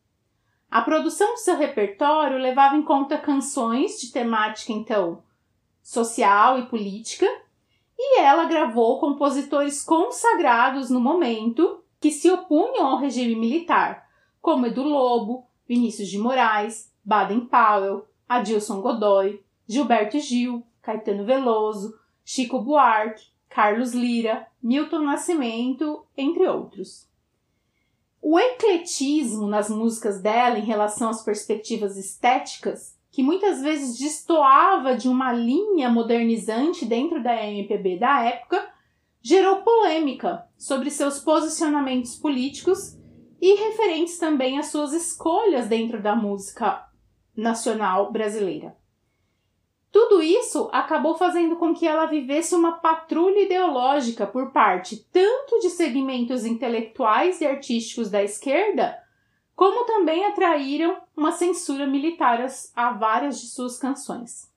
A 0.74 0.82
produção 0.82 1.34
do 1.34 1.38
seu 1.38 1.56
repertório 1.56 2.36
levava 2.36 2.74
em 2.74 2.82
conta 2.82 3.16
canções 3.16 4.00
de 4.00 4.10
temática 4.10 4.72
então 4.72 5.22
social 5.80 6.58
e 6.58 6.66
política, 6.66 7.28
e 7.96 8.18
ela 8.18 8.46
gravou 8.46 8.98
compositores 8.98 9.84
consagrados 9.84 10.90
no 10.90 10.98
momento 10.98 11.80
que 12.00 12.10
se 12.10 12.28
opunham 12.28 12.88
ao 12.88 12.98
regime 12.98 13.36
militar, 13.36 14.08
como 14.42 14.66
Edu 14.66 14.82
Lobo, 14.82 15.46
Vinícius 15.64 16.08
de 16.08 16.18
Moraes, 16.18 16.92
Baden 17.04 17.42
Powell, 17.42 18.08
Adilson 18.28 18.80
Godoy, 18.80 19.44
Gilberto 19.68 20.18
Gil, 20.18 20.66
Caetano 20.82 21.24
Veloso, 21.24 21.96
Chico 22.24 22.60
Buarque, 22.60 23.28
Carlos 23.48 23.92
Lira, 23.92 24.48
Milton 24.60 25.02
Nascimento, 25.02 26.04
entre 26.16 26.48
outros. 26.48 27.13
O 28.26 28.38
ecletismo 28.38 29.46
nas 29.46 29.68
músicas 29.68 30.18
dela 30.18 30.58
em 30.58 30.64
relação 30.64 31.10
às 31.10 31.22
perspectivas 31.22 31.98
estéticas, 31.98 32.98
que 33.10 33.22
muitas 33.22 33.60
vezes 33.60 33.98
destoava 33.98 34.96
de 34.96 35.10
uma 35.10 35.30
linha 35.30 35.90
modernizante 35.90 36.86
dentro 36.86 37.22
da 37.22 37.34
MPB 37.44 37.98
da 37.98 38.24
época, 38.24 38.66
gerou 39.20 39.56
polêmica 39.56 40.48
sobre 40.56 40.90
seus 40.90 41.18
posicionamentos 41.18 42.16
políticos 42.16 42.98
e 43.42 43.56
referentes 43.56 44.16
também 44.16 44.58
às 44.58 44.68
suas 44.68 44.94
escolhas 44.94 45.68
dentro 45.68 46.02
da 46.02 46.16
música 46.16 46.82
nacional 47.36 48.10
brasileira. 48.10 48.74
Tudo 49.94 50.20
isso 50.20 50.68
acabou 50.72 51.14
fazendo 51.14 51.54
com 51.54 51.72
que 51.72 51.86
ela 51.86 52.06
vivesse 52.06 52.52
uma 52.52 52.72
patrulha 52.72 53.44
ideológica 53.44 54.26
por 54.26 54.50
parte 54.50 55.06
tanto 55.12 55.60
de 55.60 55.70
segmentos 55.70 56.44
intelectuais 56.44 57.40
e 57.40 57.46
artísticos 57.46 58.10
da 58.10 58.20
esquerda, 58.20 59.00
como 59.54 59.86
também 59.86 60.24
atraíram 60.24 60.96
uma 61.16 61.30
censura 61.30 61.86
militar 61.86 62.44
a 62.74 62.90
várias 62.90 63.40
de 63.40 63.46
suas 63.46 63.78
canções. 63.78 64.52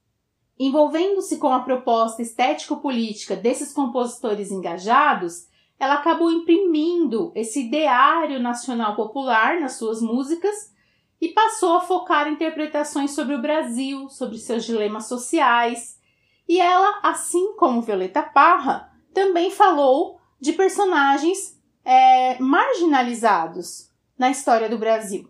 Envolvendo-se 0.57 1.37
com 1.37 1.53
a 1.53 1.59
proposta 1.59 2.23
estético-política 2.23 3.35
desses 3.35 3.71
compositores 3.71 4.49
engajados, 4.49 5.47
ela 5.79 5.99
acabou 5.99 6.31
imprimindo 6.31 7.31
esse 7.35 7.67
ideário 7.67 8.39
nacional 8.39 8.95
popular 8.95 9.59
nas 9.59 9.73
suas 9.73 10.01
músicas 10.01 10.75
e 11.19 11.29
passou 11.29 11.75
a 11.75 11.81
focar 11.81 12.27
interpretações 12.27 13.11
sobre 13.11 13.35
o 13.35 13.41
Brasil, 13.41 14.09
sobre 14.09 14.37
seus 14.37 14.65
dilemas 14.65 15.07
sociais. 15.07 15.99
E 16.47 16.59
ela, 16.59 16.99
assim 17.03 17.55
como 17.55 17.81
Violeta 17.81 18.21
Parra, 18.21 18.91
também 19.13 19.49
falou 19.49 20.19
de 20.39 20.53
personagens 20.53 21.59
é, 21.83 22.39
marginalizados 22.39 23.91
na 24.17 24.29
história 24.29 24.69
do 24.69 24.77
Brasil. 24.77 25.27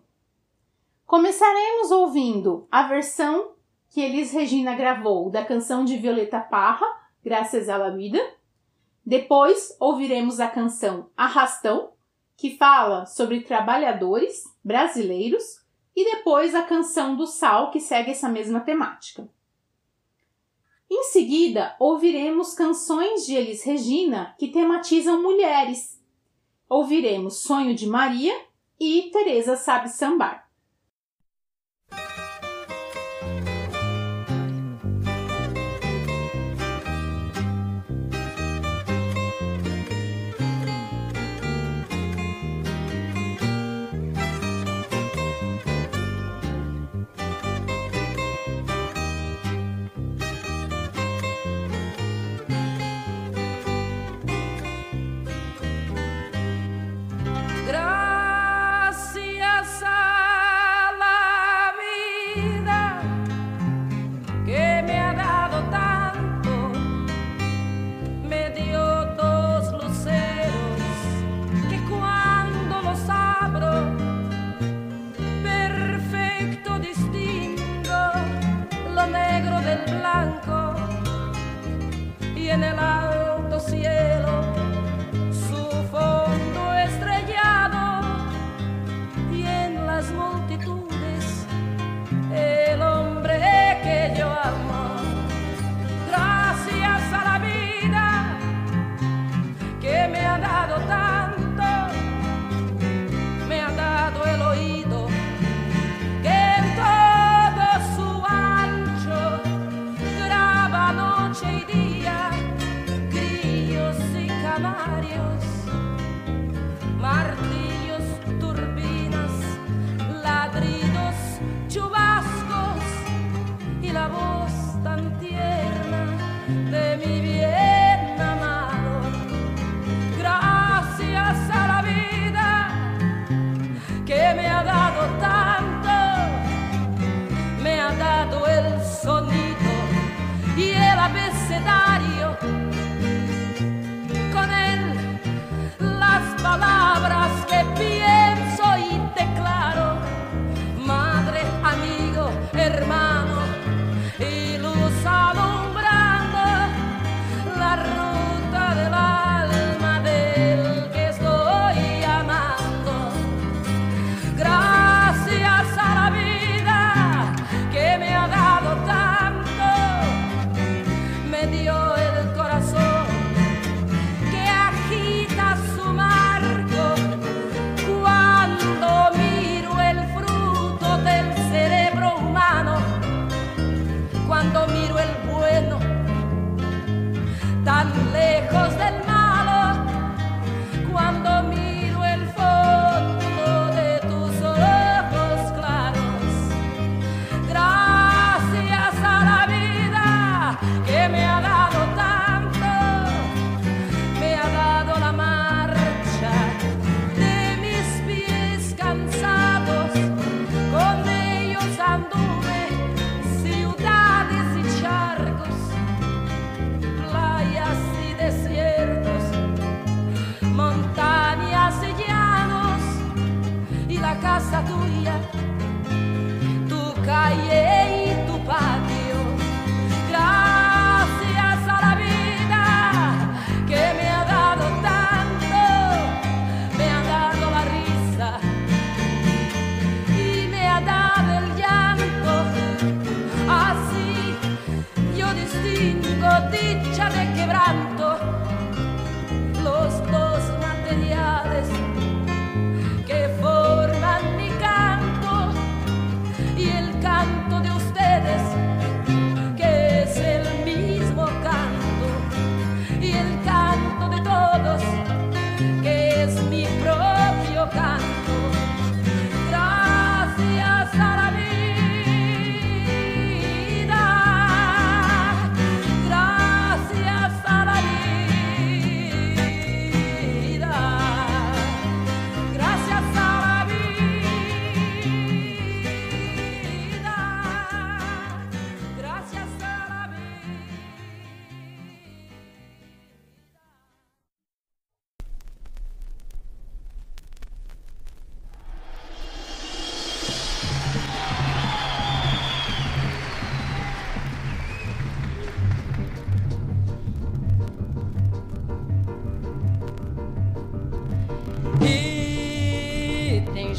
Começaremos 1.05 1.89
ouvindo 1.91 2.67
a 2.69 2.83
versão 2.83 3.53
que 3.89 4.01
Elis 4.01 4.31
Regina 4.31 4.75
gravou 4.75 5.29
da 5.29 5.45
canção 5.45 5.85
de 5.85 5.97
Violeta 5.97 6.39
Parra, 6.39 6.85
Graças 7.23 7.67
à 7.67 7.77
la 7.77 7.89
Vida. 7.89 8.19
Depois 9.05 9.75
ouviremos 9.79 10.39
a 10.39 10.47
canção 10.47 11.09
Arrastão, 11.15 11.91
que 12.35 12.57
fala 12.57 13.05
sobre 13.05 13.41
trabalhadores 13.41 14.43
brasileiros 14.63 15.65
e 15.97 16.05
depois 16.05 16.53
a 16.53 16.61
canção 16.61 17.15
do 17.15 17.25
Sal, 17.25 17.71
que 17.71 17.79
segue 17.79 18.11
essa 18.11 18.29
mesma 18.29 18.59
temática. 18.59 19.27
Em 20.87 21.01
seguida, 21.05 21.75
ouviremos 21.79 22.53
canções 22.53 23.25
de 23.25 23.33
Elis 23.33 23.63
Regina 23.63 24.35
que 24.37 24.49
tematizam 24.49 25.23
mulheres. 25.23 25.99
Ouviremos 26.69 27.39
Sonho 27.39 27.73
de 27.73 27.87
Maria 27.87 28.39
e 28.79 29.09
Teresa 29.11 29.55
Sabe 29.55 29.89
Sambar. 29.89 30.46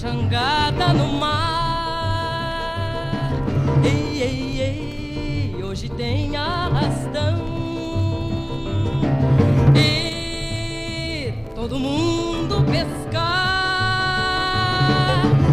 jangada 0.08 0.94
no 0.94 1.12
mar. 1.12 2.30
Ei, 3.84 4.22
ei, 4.22 4.60
ei, 4.60 5.62
hoje 5.62 5.88
tem 5.90 6.34
arrastão. 6.36 7.36
E 9.76 11.32
todo 11.54 11.78
mundo 11.78 12.64
pescar. 12.64 13.18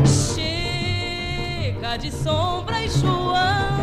Chega 0.06 1.98
de 1.98 2.12
sombra 2.12 2.82
e 2.82 2.90
João. 2.90 3.75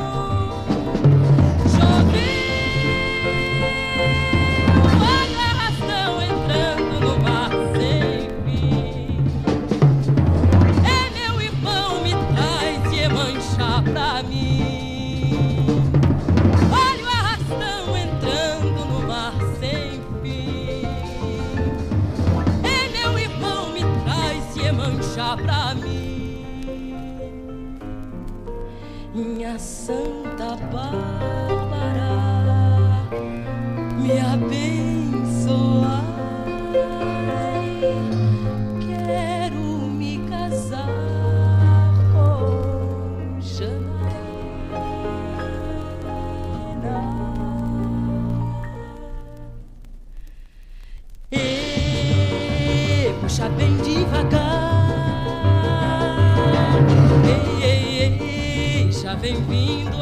bem-vindo 59.22 60.01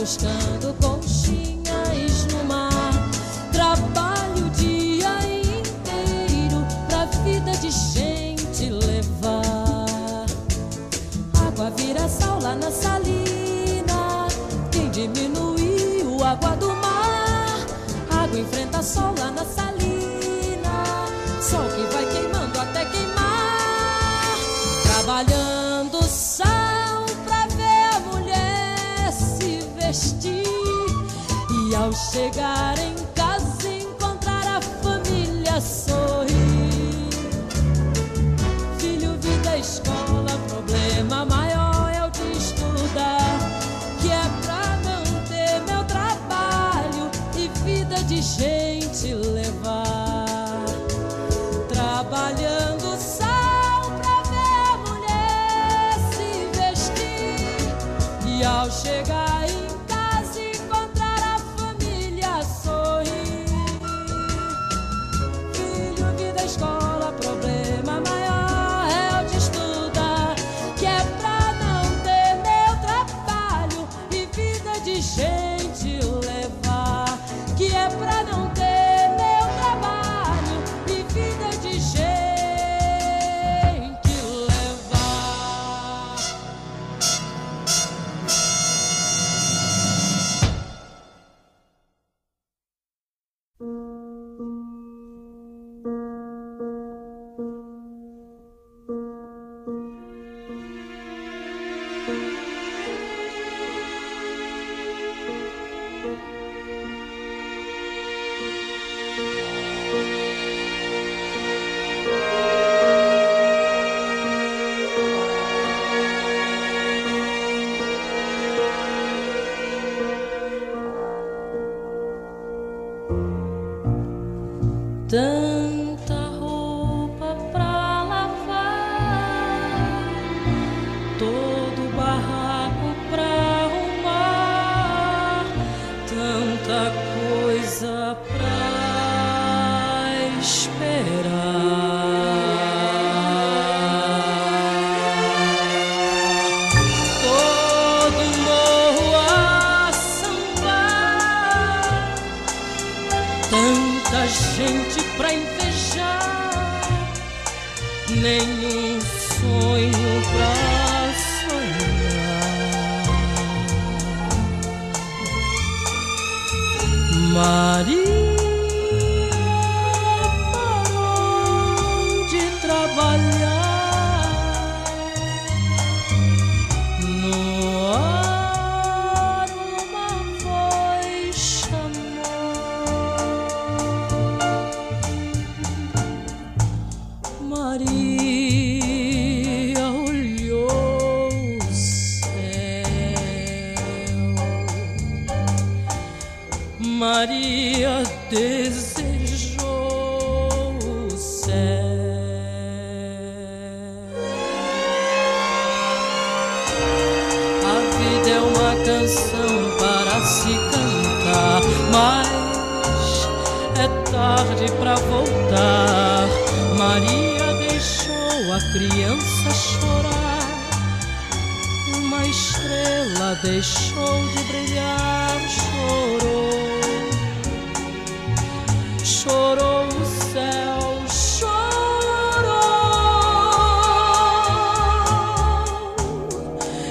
buscando 0.00 0.59
E 32.12 32.89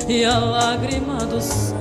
e 0.09 0.25
a 0.25 0.39
lágrima 0.39 1.17
do 1.17 1.39
sol. 1.39 1.78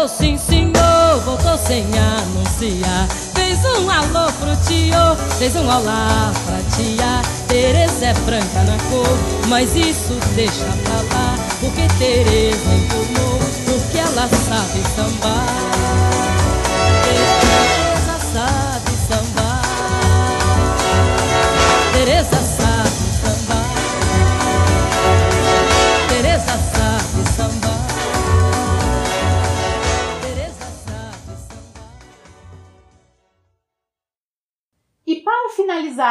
Voltou 0.00 0.16
sim 0.16 0.38
senhor, 0.38 1.20
voltou 1.26 1.58
sem 1.58 1.84
anunciar. 1.98 3.06
Fez 3.34 3.58
um 3.66 3.90
alô 3.90 4.32
pro 4.32 4.56
tio, 4.66 5.14
fez 5.38 5.54
um 5.56 5.66
olá 5.68 6.32
pra 6.46 6.56
tia. 6.74 7.20
Tereza 7.46 8.06
é 8.06 8.14
branca 8.14 8.62
na 8.62 8.78
cor, 8.88 9.18
mas 9.48 9.76
isso 9.76 10.18
deixa 10.34 10.64
pra 10.64 11.02
lá. 11.14 11.36
Porque 11.60 11.86
Tereza 11.98 12.74
informou, 12.76 13.40
porque 13.66 13.98
ela 13.98 14.26
sabe 14.26 14.82
sambar. 14.96 15.44
Tereza 17.04 18.18
sabe 18.32 18.69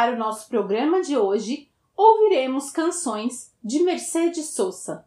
Para 0.00 0.14
o 0.14 0.18
nosso 0.18 0.48
programa 0.48 1.02
de 1.02 1.14
hoje, 1.14 1.68
ouviremos 1.94 2.70
canções 2.70 3.54
de 3.62 3.82
Mercedes 3.82 4.46
Sosa. 4.46 5.04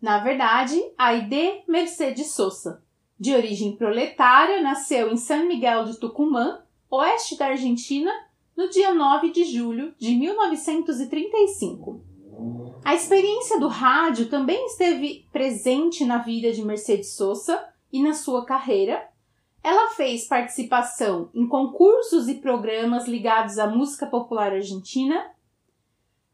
Na 0.00 0.18
verdade, 0.20 0.82
Aide 0.96 1.62
Mercedes 1.68 2.28
Sosa, 2.28 2.82
de 3.20 3.34
origem 3.34 3.76
proletária, 3.76 4.62
nasceu 4.62 5.12
em 5.12 5.18
San 5.18 5.44
Miguel 5.44 5.84
de 5.84 5.98
Tucumã, 5.98 6.62
oeste 6.90 7.36
da 7.36 7.48
Argentina, 7.48 8.10
no 8.56 8.70
dia 8.70 8.94
9 8.94 9.30
de 9.30 9.44
julho 9.44 9.94
de 9.98 10.14
1935. 10.14 12.02
A 12.82 12.94
experiência 12.94 13.60
do 13.60 13.68
rádio 13.68 14.30
também 14.30 14.64
esteve 14.68 15.28
presente 15.34 16.02
na 16.02 16.16
vida 16.16 16.50
de 16.50 16.64
Mercedes 16.64 17.10
Sosa 17.10 17.62
e 17.92 18.02
na 18.02 18.14
sua 18.14 18.46
carreira, 18.46 19.06
ela 19.64 19.88
fez 19.88 20.28
participação 20.28 21.30
em 21.32 21.48
concursos 21.48 22.28
e 22.28 22.34
programas 22.34 23.08
ligados 23.08 23.58
à 23.58 23.66
música 23.66 24.06
popular 24.06 24.52
argentina. 24.52 25.30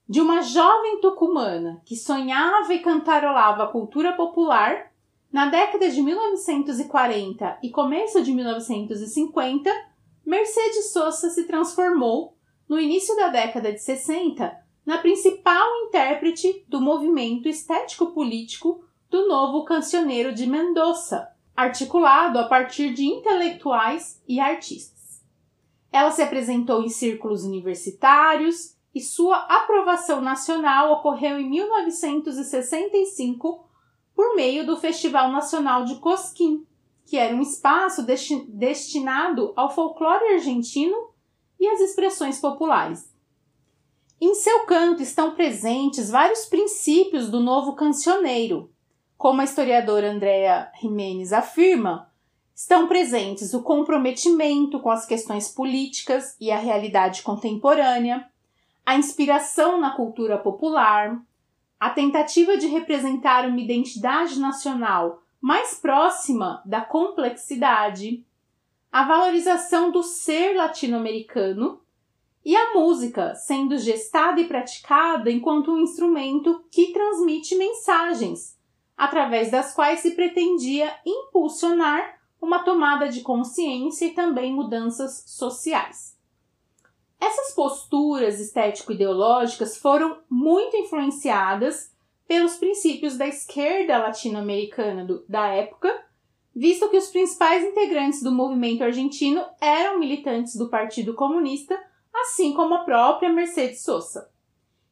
De 0.08 0.20
uma 0.20 0.42
jovem 0.42 1.00
tucumana 1.00 1.80
que 1.86 1.94
sonhava 1.94 2.74
e 2.74 2.80
cantarolava 2.80 3.62
a 3.62 3.68
cultura 3.68 4.14
popular, 4.14 4.90
na 5.32 5.46
década 5.46 5.88
de 5.88 6.02
1940 6.02 7.60
e 7.62 7.70
começo 7.70 8.20
de 8.20 8.32
1950, 8.32 9.70
Mercedes 10.26 10.92
Sosa 10.92 11.30
se 11.30 11.46
transformou, 11.46 12.36
no 12.68 12.80
início 12.80 13.14
da 13.14 13.28
década 13.28 13.72
de 13.72 13.78
60, 13.78 14.52
na 14.84 14.98
principal 14.98 15.68
intérprete 15.86 16.64
do 16.68 16.80
movimento 16.80 17.48
estético-político 17.48 18.84
do 19.08 19.28
novo 19.28 19.64
cancioneiro 19.64 20.34
de 20.34 20.48
Mendoza, 20.48 21.29
articulado 21.56 22.38
a 22.38 22.44
partir 22.44 22.94
de 22.94 23.04
intelectuais 23.04 24.22
e 24.26 24.40
artistas. 24.40 25.22
Ela 25.92 26.10
se 26.10 26.22
apresentou 26.22 26.82
em 26.82 26.88
círculos 26.88 27.44
universitários 27.44 28.74
e 28.94 29.00
sua 29.00 29.36
aprovação 29.36 30.20
nacional 30.20 30.92
ocorreu 30.94 31.38
em 31.38 31.48
1965 31.48 33.64
por 34.14 34.34
meio 34.34 34.66
do 34.66 34.76
Festival 34.76 35.30
Nacional 35.30 35.84
de 35.84 35.94
Cosquín, 35.96 36.66
que 37.06 37.16
era 37.16 37.34
um 37.34 37.40
espaço 37.40 38.04
desti 38.04 38.44
destinado 38.48 39.54
ao 39.56 39.74
folclore 39.74 40.34
argentino 40.34 41.08
e 41.58 41.66
às 41.66 41.80
expressões 41.80 42.38
populares. 42.38 43.10
Em 44.20 44.34
seu 44.34 44.66
canto 44.66 45.02
estão 45.02 45.34
presentes 45.34 46.10
vários 46.10 46.44
princípios 46.44 47.30
do 47.30 47.40
novo 47.40 47.74
cancioneiro. 47.74 48.70
Como 49.20 49.42
a 49.42 49.44
historiadora 49.44 50.10
Andrea 50.10 50.72
Jimenez 50.80 51.34
afirma, 51.34 52.10
estão 52.54 52.88
presentes 52.88 53.52
o 53.52 53.62
comprometimento 53.62 54.80
com 54.80 54.90
as 54.90 55.04
questões 55.04 55.46
políticas 55.46 56.34
e 56.40 56.50
a 56.50 56.56
realidade 56.56 57.20
contemporânea, 57.20 58.26
a 58.86 58.96
inspiração 58.96 59.78
na 59.78 59.90
cultura 59.90 60.38
popular, 60.38 61.20
a 61.78 61.90
tentativa 61.90 62.56
de 62.56 62.66
representar 62.66 63.46
uma 63.46 63.60
identidade 63.60 64.40
nacional 64.40 65.22
mais 65.38 65.74
próxima 65.74 66.62
da 66.64 66.80
complexidade, 66.80 68.24
a 68.90 69.04
valorização 69.04 69.90
do 69.90 70.02
ser 70.02 70.56
latino-americano 70.56 71.78
e 72.42 72.56
a 72.56 72.72
música 72.72 73.34
sendo 73.34 73.76
gestada 73.76 74.40
e 74.40 74.48
praticada 74.48 75.30
enquanto 75.30 75.72
um 75.72 75.78
instrumento 75.78 76.64
que 76.70 76.94
transmite 76.94 77.54
mensagens, 77.54 78.58
através 79.00 79.50
das 79.50 79.72
quais 79.72 80.00
se 80.00 80.10
pretendia 80.10 80.94
impulsionar 81.06 82.20
uma 82.38 82.58
tomada 82.58 83.08
de 83.08 83.22
consciência 83.22 84.04
e 84.04 84.10
também 84.10 84.52
mudanças 84.52 85.24
sociais. 85.26 86.18
Essas 87.18 87.54
posturas 87.54 88.38
estético-ideológicas 88.38 89.78
foram 89.78 90.18
muito 90.28 90.76
influenciadas 90.76 91.90
pelos 92.28 92.56
princípios 92.56 93.16
da 93.16 93.26
esquerda 93.26 93.96
latino-americana 93.96 95.06
da 95.26 95.46
época, 95.46 96.04
visto 96.54 96.90
que 96.90 96.98
os 96.98 97.06
principais 97.06 97.64
integrantes 97.64 98.22
do 98.22 98.30
movimento 98.30 98.84
argentino 98.84 99.42
eram 99.62 99.98
militantes 99.98 100.56
do 100.56 100.68
Partido 100.68 101.14
Comunista, 101.14 101.82
assim 102.14 102.52
como 102.52 102.74
a 102.74 102.84
própria 102.84 103.32
Mercedes 103.32 103.82
Sosa. 103.82 104.30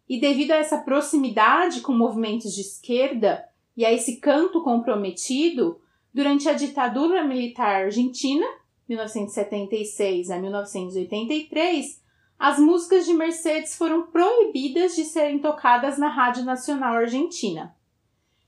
E 0.08 0.18
devido 0.18 0.52
a 0.52 0.56
essa 0.56 0.78
proximidade 0.78 1.82
com 1.82 1.92
movimentos 1.92 2.54
de 2.54 2.62
esquerda 2.62 3.46
e 3.78 3.84
a 3.84 3.92
esse 3.92 4.16
canto 4.16 4.60
comprometido, 4.64 5.80
durante 6.12 6.48
a 6.48 6.52
ditadura 6.52 7.22
militar 7.22 7.84
argentina, 7.84 8.44
1976 8.88 10.32
a 10.32 10.38
1983, 10.40 12.02
as 12.36 12.58
músicas 12.58 13.06
de 13.06 13.14
Mercedes 13.14 13.76
foram 13.76 14.08
proibidas 14.08 14.96
de 14.96 15.04
serem 15.04 15.38
tocadas 15.38 15.96
na 15.96 16.08
Rádio 16.08 16.44
Nacional 16.44 16.94
Argentina. 16.94 17.72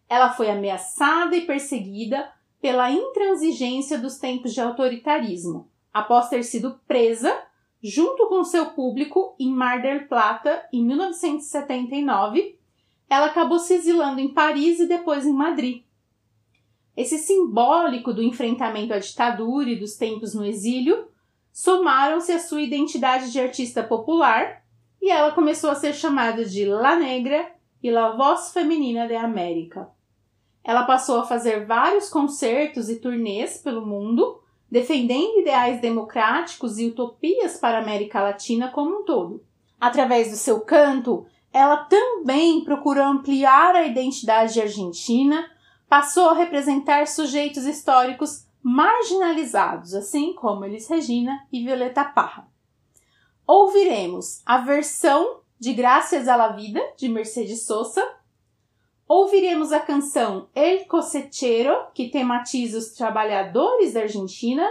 Ela 0.09 0.33
foi 0.33 0.51
ameaçada 0.51 1.37
e 1.37 1.47
perseguida 1.47 2.29
pela 2.61 2.91
intransigência 2.91 3.97
dos 3.99 4.19
tempos 4.19 4.53
de 4.53 4.61
autoritarismo, 4.61 5.71
após 5.95 6.29
ter 6.29 6.43
sido 6.43 6.81
presa 6.89 7.41
junto 7.81 8.27
com 8.27 8.43
seu 8.43 8.71
público 8.71 9.37
em 9.39 9.53
Mar 9.53 9.81
del 9.81 10.09
Plata 10.09 10.67
em 10.73 10.85
1979. 10.85 12.59
Ela 13.11 13.27
acabou 13.27 13.59
se 13.59 13.75
exilando 13.75 14.21
em 14.21 14.33
Paris 14.33 14.79
e 14.79 14.87
depois 14.87 15.27
em 15.27 15.33
Madrid. 15.33 15.83
Esse 16.97 17.19
simbólico 17.19 18.15
do 18.15 18.23
enfrentamento 18.23 18.95
à 18.95 18.99
ditadura 18.99 19.69
e 19.69 19.79
dos 19.79 19.97
tempos 19.97 20.33
no 20.33 20.45
exílio 20.45 21.09
somaram-se 21.53 22.31
à 22.31 22.39
sua 22.39 22.63
identidade 22.63 23.33
de 23.33 23.41
artista 23.41 23.83
popular 23.83 24.63
e 25.03 25.11
ela 25.11 25.33
começou 25.33 25.71
a 25.71 25.75
ser 25.75 25.93
chamada 25.93 26.45
de 26.45 26.65
La 26.65 26.95
Negra 26.95 27.51
e 27.83 27.91
La 27.91 28.13
Voz 28.13 28.53
Feminina 28.53 29.09
de 29.09 29.17
América. 29.17 29.89
Ela 30.63 30.85
passou 30.85 31.19
a 31.19 31.27
fazer 31.27 31.67
vários 31.67 32.09
concertos 32.09 32.89
e 32.89 33.01
turnês 33.01 33.59
pelo 33.59 33.85
mundo, 33.85 34.41
defendendo 34.71 35.41
ideais 35.41 35.81
democráticos 35.81 36.79
e 36.79 36.87
utopias 36.87 37.57
para 37.57 37.79
a 37.79 37.83
América 37.83 38.23
Latina 38.23 38.71
como 38.71 39.01
um 39.01 39.05
todo. 39.05 39.43
Através 39.81 40.31
do 40.31 40.37
seu 40.37 40.61
canto, 40.61 41.27
ela 41.53 41.79
também 41.85 42.63
procurou 42.65 43.05
ampliar 43.05 43.75
a 43.75 43.87
identidade 43.87 44.61
argentina, 44.61 45.51
passou 45.89 46.31
a 46.31 46.35
representar 46.35 47.07
sujeitos 47.07 47.65
históricos 47.65 48.47
marginalizados, 48.63 49.95
assim 49.95 50.33
como 50.35 50.65
Elis 50.65 50.89
Regina 50.89 51.47
e 51.53 51.65
Violeta 51.65 52.05
Parra. 52.05 52.49
Ouviremos 53.47 54.43
a 54.47 54.59
versão 54.59 55.41
de 55.59 55.73
Graças 55.73 56.29
à 56.29 56.37
la 56.37 56.49
Vida, 56.49 56.81
de 56.97 57.09
Mercedes 57.09 57.67
Sosa. 57.67 58.07
Ouviremos 59.09 59.73
a 59.73 59.81
canção 59.81 60.49
El 60.55 60.87
Cosechero, 60.87 61.87
que 61.93 62.11
tematiza 62.11 62.79
os 62.79 62.91
trabalhadores 62.91 63.95
da 63.95 64.03
Argentina. 64.03 64.65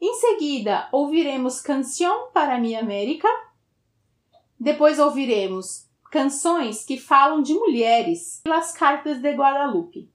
Em 0.00 0.14
seguida, 0.14 0.88
ouviremos 0.90 1.60
Canção 1.60 2.30
para 2.32 2.58
Mi 2.58 2.74
América. 2.74 3.28
Depois 4.60 4.98
ouviremos 4.98 5.86
canções 6.10 6.84
que 6.84 6.98
falam 6.98 7.42
de 7.42 7.54
mulheres, 7.54 8.42
Las 8.46 8.72
Cartas 8.72 9.20
de 9.20 9.32
Guadalupe. 9.32 10.10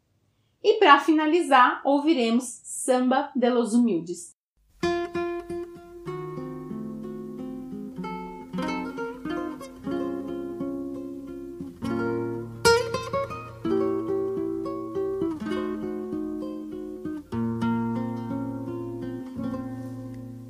E 0.61 0.73
para 0.79 0.99
finalizar, 0.99 1.81
ouviremos 1.85 2.59
Samba 2.63 3.31
de 3.35 3.49
los 3.49 3.73
Humildes. 3.73 4.33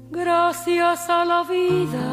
Gracias 0.10 1.10
a 1.10 1.26
la 1.26 1.44
vida 1.44 2.12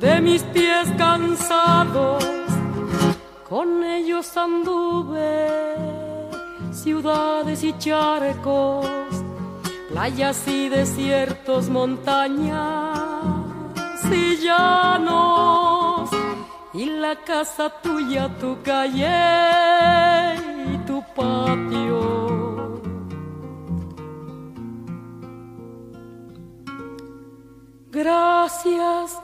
de 0.00 0.20
mis 0.20 0.42
pies 0.42 0.88
cansados, 0.98 2.24
con 3.48 3.82
ellos 3.84 4.36
anduve 4.36 5.74
ciudades 6.72 7.62
y 7.62 7.72
charcos, 7.78 8.86
playas 9.90 10.46
y 10.48 10.68
desiertos, 10.68 11.68
montañas 11.68 12.98
y 14.10 14.36
llanos, 14.36 16.10
y 16.72 16.86
la 16.86 17.16
casa 17.16 17.70
tuya, 17.82 18.28
tu 18.38 18.60
calle 18.62 20.34
y 20.72 20.78
tu 20.86 21.02
patio. 21.14 22.34
Gracias 27.90 29.23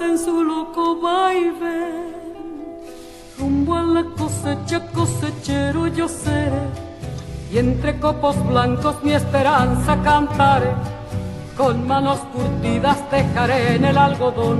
En 0.00 0.18
su 0.18 0.42
loco 0.42 1.00
vaivén. 1.00 2.14
Rumbo 3.38 3.76
a 3.76 3.82
la 3.82 4.04
cosecha, 4.16 4.86
cosechero 4.92 5.86
yo 5.88 6.08
seré, 6.08 6.62
y 7.52 7.58
entre 7.58 7.98
copos 7.98 8.36
blancos 8.48 9.02
mi 9.02 9.12
esperanza 9.12 10.00
cantaré. 10.02 10.72
Con 11.56 11.86
manos 11.86 12.20
curtidas 12.32 12.98
dejaré 13.10 13.76
en 13.76 13.84
el 13.84 13.98
algodón 13.98 14.58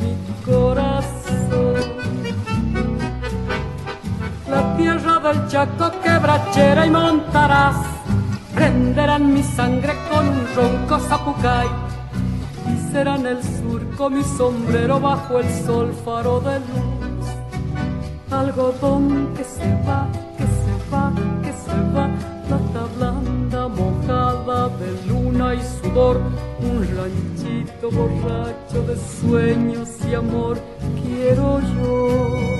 mi 0.00 0.16
corazón. 0.44 1.74
La 4.48 4.76
tierra 4.76 5.18
del 5.18 5.48
Chaco 5.48 5.90
quebrachera 6.02 6.86
y 6.86 6.90
montarás, 6.90 7.76
prenderán 8.60 9.32
mi 9.32 9.42
sangre 9.42 9.94
con 10.10 10.28
un 10.28 10.46
ronco 10.54 10.98
zapucay 11.08 11.68
será 12.92 13.16
en 13.16 13.26
el 13.26 13.42
surco 13.42 14.10
mi 14.10 14.22
sombrero 14.22 15.00
bajo 15.00 15.38
el 15.38 15.48
sol 15.64 15.94
faro 16.04 16.40
de 16.40 16.58
luz. 16.58 17.26
Algodón 18.30 19.32
que 19.34 19.44
se 19.44 19.68
va, 19.86 20.06
que 20.36 20.46
se 20.60 20.74
va, 20.92 21.10
que 21.44 21.52
se 21.64 21.76
va, 21.94 22.06
plata 22.48 22.84
blanda 22.96 23.68
mojada 23.68 24.68
de 24.80 24.90
luna 25.08 25.54
y 25.54 25.62
sudor, 25.78 26.20
un 26.60 26.76
ranchito 26.96 27.90
borracho 27.90 28.82
de 28.88 28.96
sueños 29.20 29.88
y 30.06 30.14
amor 30.14 30.58
quiero 31.02 31.60
yo. 31.60 32.59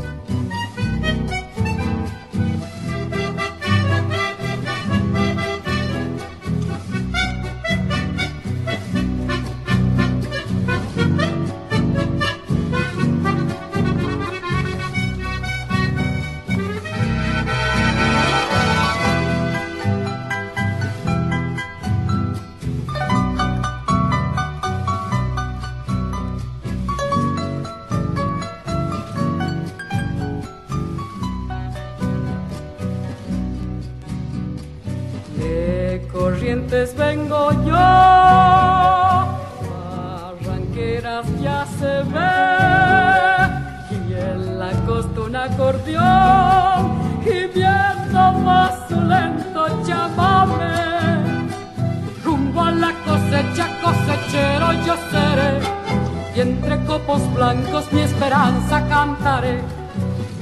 Cantaré 59.01 59.59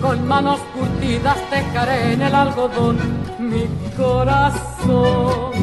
con 0.01 0.27
manos 0.27 0.59
curtidas 0.73 1.37
dejaré 1.49 2.13
en 2.13 2.21
el 2.21 2.35
algodón 2.35 2.97
mi 3.39 3.65
corazón. 3.95 5.53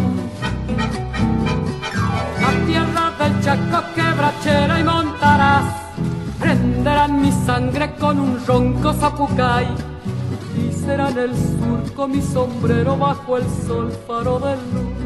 La 2.42 2.52
tierra 2.66 3.04
del 3.18 3.32
Chaco 3.42 3.80
quebrachera 3.94 4.80
y 4.80 4.84
montarás, 4.84 5.66
prenderán 6.40 7.20
mi 7.20 7.32
sangre 7.32 7.94
con 7.96 8.18
un 8.18 8.46
ronco 8.46 8.94
zapucay 8.94 9.66
y 10.58 10.72
será 10.72 11.10
en 11.10 11.18
el 11.18 11.32
surco 11.36 12.08
mi 12.08 12.22
sombrero 12.22 12.96
bajo 12.96 13.36
el 13.36 13.44
sol 13.66 13.92
faro 14.06 14.38
de 14.38 14.54
luz. 14.70 15.05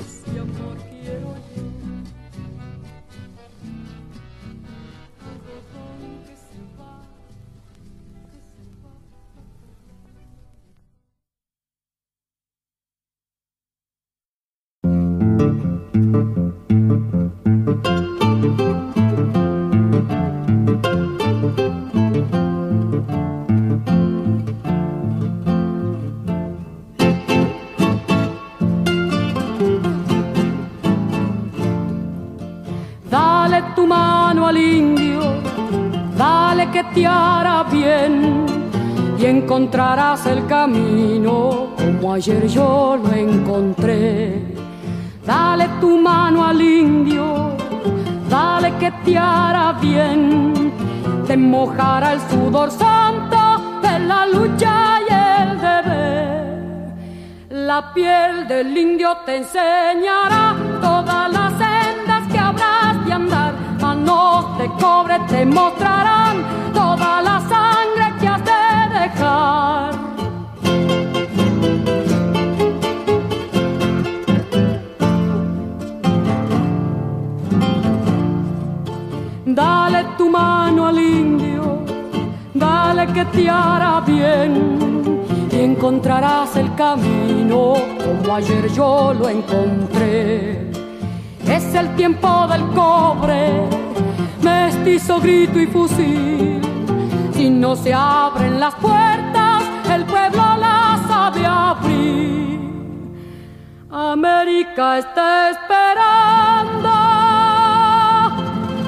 te 36.93 37.05
hará 37.05 37.63
bien 37.63 38.45
y 39.17 39.25
encontrarás 39.25 40.25
el 40.25 40.45
camino 40.47 41.67
como 41.77 42.13
ayer 42.13 42.47
yo 42.47 42.97
lo 43.01 43.11
encontré. 43.13 44.41
Dale 45.25 45.67
tu 45.79 45.97
mano 45.97 46.45
al 46.45 46.61
indio, 46.61 47.51
dale 48.29 48.73
que 48.79 48.91
te 49.05 49.17
hará 49.17 49.73
bien, 49.73 50.73
te 51.27 51.37
mojará 51.37 52.13
el 52.13 52.21
sudor 52.21 52.71
santo 52.71 53.37
de 53.81 53.99
la 53.99 54.25
lucha 54.25 54.99
y 55.07 55.13
el 55.13 55.61
deber. 55.61 56.51
La 57.49 57.93
piel 57.93 58.47
del 58.47 58.75
indio 58.75 59.15
te 59.25 59.37
enseñará 59.37 60.55
todas 60.81 61.31
las 61.31 61.51
sendas 61.53 62.27
que 62.31 62.39
habrás 62.39 63.05
de 63.05 63.13
andar. 63.13 63.50
Manos 64.01 64.57
de 64.57 64.67
cobre 64.79 65.19
te 65.27 65.45
mostrarán 65.45 66.43
toda 66.73 67.21
la 67.21 67.39
sangre 67.41 68.05
que 68.19 68.27
has 68.27 68.43
de 68.43 68.99
dejar. 68.99 69.91
Dale 79.45 80.05
tu 80.17 80.29
mano 80.29 80.87
al 80.87 80.99
indio, 80.99 81.79
dale 82.53 83.05
que 83.13 83.25
te 83.25 83.49
hará 83.49 84.01
bien 84.01 85.21
y 85.51 85.59
encontrarás 85.59 86.55
el 86.55 86.73
camino 86.75 87.73
como 88.03 88.35
ayer 88.35 88.67
yo 88.71 89.13
lo 89.13 89.29
encontré. 89.29 90.71
Es 91.45 91.75
el 91.75 91.95
tiempo 91.95 92.47
del 92.47 92.65
cobre, 92.67 93.80
mestizo, 94.41 95.19
grito 95.19 95.59
y 95.59 95.67
fusil. 95.67 96.61
Si 97.33 97.49
no 97.49 97.75
se 97.75 97.93
abren 97.93 98.59
las 98.59 98.75
puertas, 98.75 99.63
el 99.89 100.05
pueblo 100.05 100.43
las 100.57 101.07
sabe 101.07 101.45
abrir. 101.45 102.59
América 103.89 104.99
está 104.99 105.49
esperando 105.51 106.91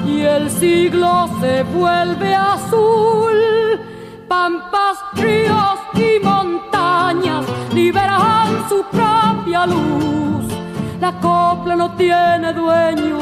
y 0.06 0.22
el 0.22 0.50
siglo 0.50 1.28
se 1.40 1.62
vuelve 1.64 2.34
azul. 2.34 3.80
Pampas, 4.28 4.98
ríos 5.14 5.78
y 5.94 6.24
montañas 6.24 7.44
liberan 7.72 8.68
su 8.68 8.82
propia 8.90 9.66
luz. 9.66 10.63
La 11.00 11.12
copla 11.20 11.76
no 11.76 11.90
tiene 11.96 12.52
dueño, 12.52 13.18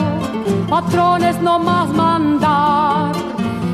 patrones 0.69 1.41
no 1.41 1.59
más 1.59 1.89
mandar. 1.89 3.13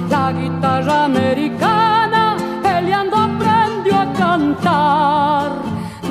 La 0.08 0.32
guitarra 0.32 1.04
americana 1.04 2.36
peleando 2.62 3.16
aprendió 3.16 4.00
a 4.00 4.12
cantar. 4.12 5.50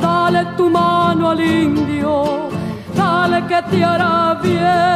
Dale 0.01 0.45
tu 0.57 0.69
mano 0.69 1.29
al 1.31 1.41
indio, 1.41 2.49
dale 2.95 3.45
que 3.47 3.61
te 3.63 3.83
hará 3.83 4.37
bien. 4.43 4.87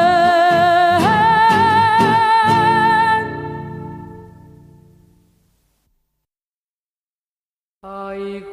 Ay, 7.84 8.46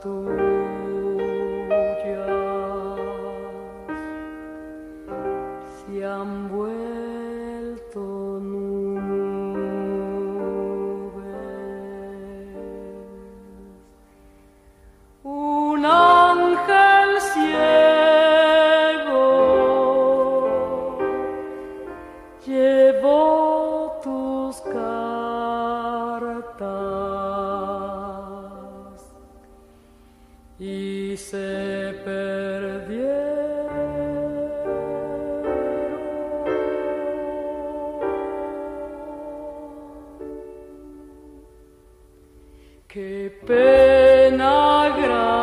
cartas 0.00 0.37
Qué 42.88 43.30
pena 43.46 44.88
grande. 44.96 45.37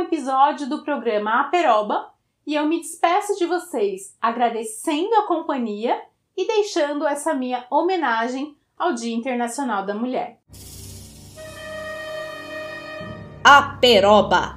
Episódio 0.00 0.68
do 0.68 0.82
programa 0.82 1.40
Aperoba 1.40 2.10
e 2.46 2.54
eu 2.54 2.66
me 2.66 2.80
despeço 2.80 3.36
de 3.36 3.46
vocês 3.46 4.16
agradecendo 4.20 5.14
a 5.16 5.26
companhia 5.26 6.00
e 6.36 6.46
deixando 6.46 7.06
essa 7.06 7.34
minha 7.34 7.66
homenagem 7.70 8.56
ao 8.78 8.94
Dia 8.94 9.14
Internacional 9.14 9.84
da 9.84 9.94
Mulher. 9.94 10.38
Aperoba 13.42 14.56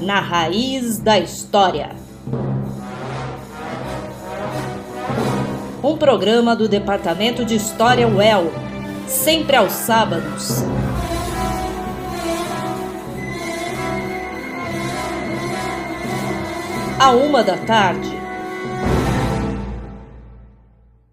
Na 0.00 0.20
raiz 0.20 0.98
da 0.98 1.18
história. 1.18 1.90
Um 5.82 5.96
programa 5.96 6.54
do 6.54 6.68
Departamento 6.68 7.44
de 7.44 7.56
História 7.56 8.06
UEL 8.06 8.50
sempre 9.06 9.56
aos 9.56 9.72
sábados. 9.72 10.62
À 17.02 17.10
uma 17.10 17.42
da 17.42 17.56
tarde. 17.56 18.21